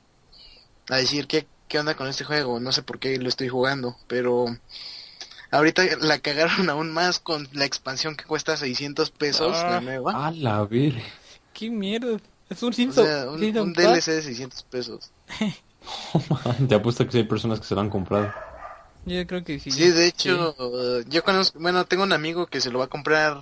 [0.90, 3.96] a decir qué qué onda con este juego no sé por qué lo estoy jugando
[4.06, 4.46] pero
[5.50, 9.80] ahorita la cagaron aún más con la expansión que cuesta 600 pesos la Ah.
[9.80, 10.94] nueva A la ver.
[11.52, 12.18] Qué mierda.
[12.50, 13.06] Es un o Simpson.
[13.06, 13.72] sea, un.
[13.72, 15.10] DLC de 600 pesos.
[16.68, 18.32] Te apuesto que sí hay personas que se lo han comprado.
[19.06, 19.70] Yo creo que sí.
[19.70, 20.54] Sí, de hecho,
[21.00, 23.40] eh, yo conozco, bueno, tengo un amigo que se lo va a comprar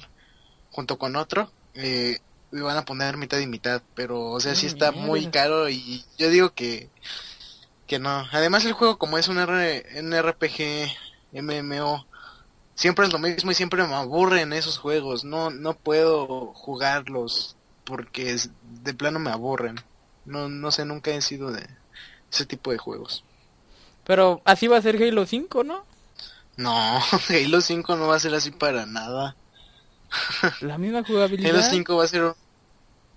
[0.71, 1.53] junto con otro.
[1.75, 2.19] Eh,
[2.53, 5.69] y van a poner mitad y mitad, pero, o sea, sí Ah, está muy caro
[5.71, 6.93] y yo digo que,
[7.87, 8.11] que no.
[8.33, 10.93] Además, el juego, como es un, R, un RPG,
[11.33, 12.07] MMO,
[12.77, 15.25] siempre es lo mismo y siempre me aburren esos juegos.
[15.25, 19.77] No, no puedo jugarlos porque es- de plano me aburren.
[20.25, 21.67] No, no sé, nunca he sido de
[22.33, 23.27] ese tipo de juegos.
[24.13, 25.79] Pero así va a ser Halo 5, ¿no?
[26.57, 26.71] No,
[27.29, 29.37] Halo 5 no va a ser así para nada.
[30.61, 31.51] La misma jugabilidad.
[31.51, 32.35] Halo 5 va a ser un,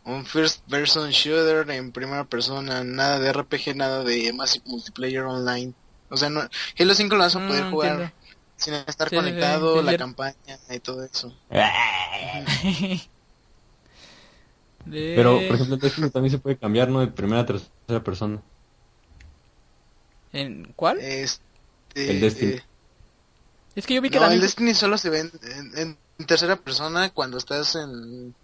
[0.06, 5.76] un first person shooter en primera persona, nada de RPG, nada de Massive Multiplayer Online.
[6.10, 6.42] O sea, no,
[6.80, 8.14] Halo 5 lo vas a Mm, poder jugar entiendo.
[8.58, 11.34] sin estar Sí, conectado, sí, sí, la campaña y todo eso.
[11.50, 13.02] De-
[15.14, 17.00] Pero, por ejemplo, el también se puede cambiar, ¿no?
[17.00, 18.44] De primera a tercera persona.
[20.36, 21.00] ¿En cuál?
[21.00, 21.42] Este,
[21.96, 22.52] El Destiny.
[22.54, 22.64] eh,
[23.76, 24.42] Es que yo vi que no, el.
[24.42, 25.32] Destiny solo se ve en,
[25.76, 28.36] en- en tercera persona cuando estás en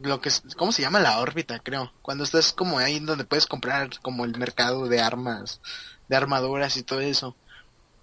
[0.00, 0.98] lo que es, ¿cómo se llama?
[1.00, 1.92] La órbita, creo.
[2.02, 5.60] Cuando estás como ahí donde puedes comprar como el mercado de armas,
[6.08, 7.36] de armaduras y todo eso.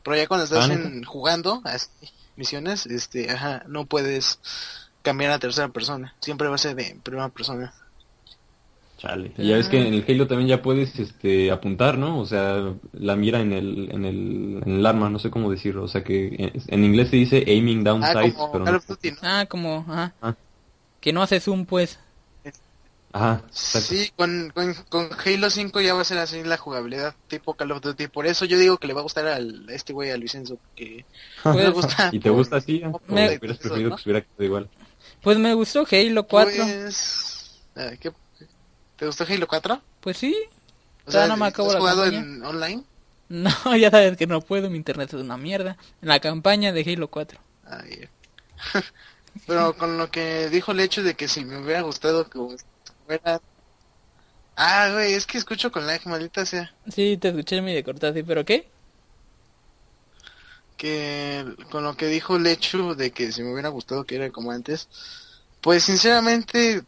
[0.03, 1.89] Pero ya cuando estás Ah, en, jugando así,
[2.37, 4.39] misiones, este, ajá, no puedes
[5.01, 6.15] cambiar a tercera persona.
[6.21, 7.73] Siempre va a ser de primera persona.
[8.99, 9.31] Chale.
[9.37, 12.19] Y ya ves que en el Halo también ya puedes este, apuntar, ¿no?
[12.19, 15.83] O sea, la mira en el, en el, en el arma, no sé cómo decirlo.
[15.83, 18.73] O sea que en, en inglés se dice aiming down Ah, sights, como pero Call
[18.73, 18.77] no.
[18.79, 19.17] of Duty, ¿no?
[19.23, 19.85] Ah, como...
[19.87, 20.13] Ajá.
[20.21, 20.35] Ah.
[20.99, 21.97] Que no hace zoom, pues.
[23.11, 23.87] Ajá, exacto.
[23.87, 27.71] Sí, con, con, con Halo 5 ya va a ser así la jugabilidad tipo Call
[27.71, 28.07] of Duty.
[28.07, 30.57] Por eso yo digo que le va a gustar al a este güey, al Vicenzo,
[30.57, 31.05] porque
[31.41, 32.09] Pues- le gusta.
[32.11, 32.83] ¿Y te gusta así?
[32.83, 34.69] ¿O Me- hubieras preferido que estuviera quedado igual?
[35.23, 36.53] Pues me gustó Halo 4.
[36.55, 38.11] Pues, Pues, ah, ¿qué?
[38.99, 39.81] ¿Te gustó Halo 4?
[40.13, 40.35] sí.
[41.05, 42.19] O Todavía sea, no me acabo ¿has la jugado campaña.
[42.19, 42.83] en online?
[43.29, 45.77] No, ya sabes que no puedo, mi internet es una mierda.
[46.01, 47.39] En la campaña de Halo 4.
[47.65, 47.83] Ah.
[49.47, 52.39] Pero con lo que dijo el hecho de que si me hubiera gustado que
[53.05, 53.41] fuera...
[54.55, 56.73] Ah, güey, es que escucho con lag, maldita sea.
[56.93, 58.67] Sí, te escuché medio cortado, sí, pero ¿qué?
[60.77, 64.29] que con lo que dijo el hecho de que si me hubiera gustado que era
[64.31, 64.87] como antes,
[65.61, 66.83] pues sinceramente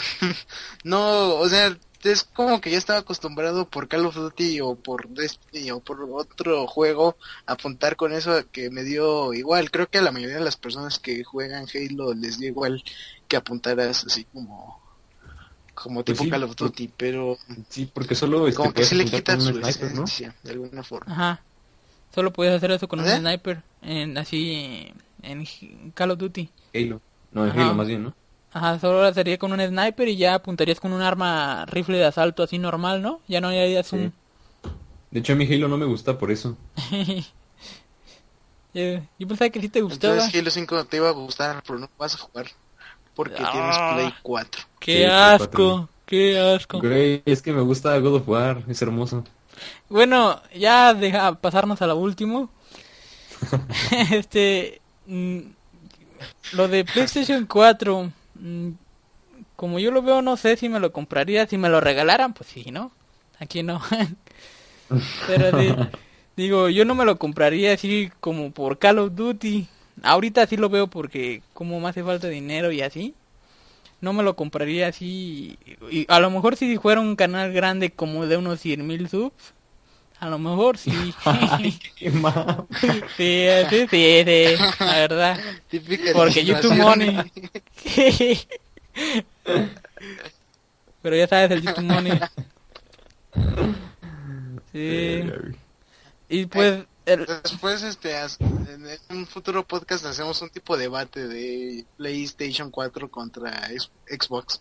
[0.84, 5.08] no, o sea, es como que ya estaba acostumbrado por Call of Duty o por
[5.08, 9.70] Destiny o por otro juego a apuntar con eso que me dio igual.
[9.70, 12.82] Creo que a la mayoría de las personas que juegan Halo les dio igual
[13.28, 14.80] que apuntaras así como
[15.74, 17.38] como Pues tipo sí, Call of por- Duty, pero
[17.70, 19.92] Sí, porque solo este, como que sí le quita su sniper,
[20.42, 21.12] de alguna forma.
[21.12, 21.42] Ajá.
[22.14, 23.18] Solo puedes hacer eso con un ¿Eh?
[23.18, 23.62] sniper.
[23.82, 24.92] En, así,
[25.22, 25.46] en
[25.94, 26.50] Call of Duty.
[26.74, 27.00] Halo.
[27.32, 27.62] No, en Ajá.
[27.62, 28.14] Halo más bien, ¿no?
[28.52, 32.04] Ajá, solo lo sería con un sniper y ya apuntarías con un arma rifle de
[32.06, 33.20] asalto así normal, ¿no?
[33.28, 33.96] Ya no harías Sí.
[33.96, 34.12] un...
[35.10, 36.56] De hecho, a mi Halo no me gusta por eso.
[38.74, 38.82] yo,
[39.18, 40.14] yo pensaba que sí te gustaba.
[40.14, 42.46] Entonces Halo 5 te iba a gustar, pero no vas a jugar
[43.14, 43.52] porque Ah.
[43.52, 44.62] tienes Play 4.
[44.80, 45.88] ¡Qué Sí, asco!
[46.06, 46.78] ¡Qué asco!
[46.80, 49.24] Güey, es que me gusta God of War, es hermoso.
[49.88, 52.48] Bueno, ya deja pasarnos a lo último.
[54.12, 55.40] este, mm,
[56.52, 58.12] lo de PlayStation 4, mm,
[59.56, 62.48] como yo lo veo, no sé si me lo compraría, si me lo regalaran, pues
[62.50, 62.92] sí, ¿no?
[63.38, 63.80] Aquí no.
[65.26, 65.74] Pero sí,
[66.36, 69.68] digo, yo no me lo compraría así como por Call of Duty.
[70.02, 73.14] Ahorita sí lo veo porque como me hace falta dinero y así.
[74.00, 75.58] No me lo compraría así.
[75.90, 79.52] Y a lo mejor si fuera un canal grande como de unos 100 mil subs.
[80.20, 81.14] A lo mejor sí.
[81.96, 82.66] Qué mal.
[83.16, 85.40] sí, sí, sí, sí, la verdad.
[85.68, 86.74] Típica Porque YouTube.
[86.74, 87.16] Money.
[91.02, 92.20] Pero ya sabes, el YouTube Money.
[94.72, 95.24] Sí.
[96.28, 101.84] Y pues, el, Después, este, en un futuro podcast hacemos un tipo de debate de
[101.96, 103.68] PlayStation 4 contra
[104.06, 104.60] Xbox.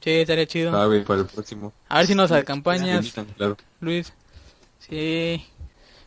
[0.00, 0.74] sí, estaría chido.
[0.74, 1.72] Ah, güey, para el próximo.
[1.88, 3.56] A ver si nos acompañas, claro.
[3.80, 4.12] Luis.
[4.88, 5.44] Sí.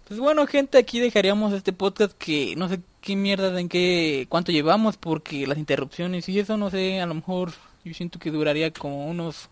[0.07, 4.51] Pues bueno, gente, aquí dejaríamos este podcast que no sé qué mierda, en qué, cuánto
[4.51, 7.51] llevamos, porque las interrupciones y eso, no sé, a lo mejor
[7.83, 9.49] yo siento que duraría como unos,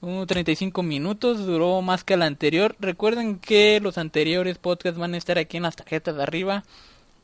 [0.00, 2.74] unos 35 minutos, duró más que el anterior.
[2.80, 6.64] Recuerden que los anteriores podcasts van a estar aquí en las tarjetas de arriba,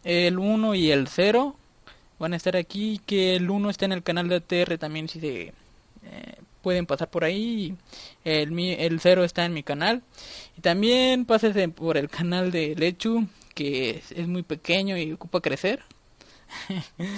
[0.05, 1.57] el 1 y el 0
[2.19, 5.21] van a estar aquí, que el 1 está en el canal de ATR también si
[5.21, 5.53] se...
[6.63, 7.77] pueden pasar por ahí.
[8.25, 10.03] El, mi- el cero está en mi canal.
[10.57, 15.41] Y también pásense por el canal de Lechu, que es, es muy pequeño y ocupa
[15.41, 15.83] crecer.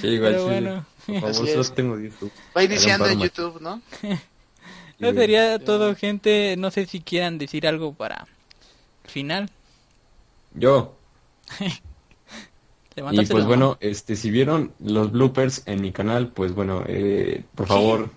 [0.01, 0.51] Sí, igual, Pero sí.
[0.51, 2.33] bueno, Por favor, tengo YouTube.
[2.57, 3.21] Va iniciando Hagan en.
[3.21, 3.83] YouTube, ¿no?
[5.01, 6.57] eso sería todo, gente.
[6.59, 8.27] No sé si quieran decir algo para
[9.05, 9.51] el final.
[10.55, 10.95] Yo.
[13.11, 17.45] Y pues la bueno, este, si vieron los bloopers en mi canal, pues bueno, eh,
[17.55, 18.11] por favor,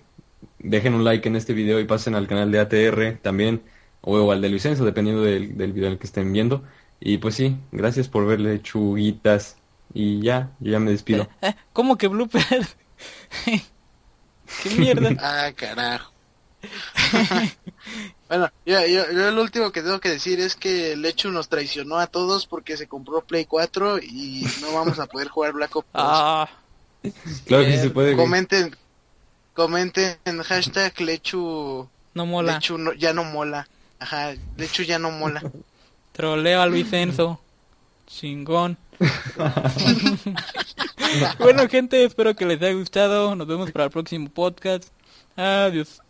[0.64, 3.62] dejen un like en este video y pasen al canal de ATR también,
[4.00, 6.64] o al de Luisenzo, dependiendo del, del video en el que estén viendo.
[7.00, 9.56] Y pues sí, gracias por verle, chuguitas.
[9.92, 11.28] Y ya, yo ya me despido.
[11.72, 12.66] ¿Cómo que blooper?
[14.62, 15.10] ¿Qué mierda?
[15.20, 16.12] Ah, carajo.
[18.28, 21.98] bueno, yo, yo, yo lo último que tengo que decir es que Lechu nos traicionó
[21.98, 25.88] a todos porque se compró Play 4 y no vamos a poder jugar Black Ops
[25.92, 26.02] 2.
[26.02, 26.48] Ah,
[27.44, 28.16] Claro que sí se puede.
[28.16, 28.74] comenten,
[29.54, 32.54] comenten en hashtag Lechu, no mola.
[32.54, 33.68] Lechu no- ya no mola.
[33.98, 35.42] Ajá, Lechu ya no mola.
[36.12, 37.40] Troleo a Luis Enzo.
[38.06, 38.76] Chingón.
[41.38, 43.34] bueno, gente, espero que les haya gustado.
[43.34, 44.88] Nos vemos para el próximo podcast.
[45.36, 46.00] Adiós.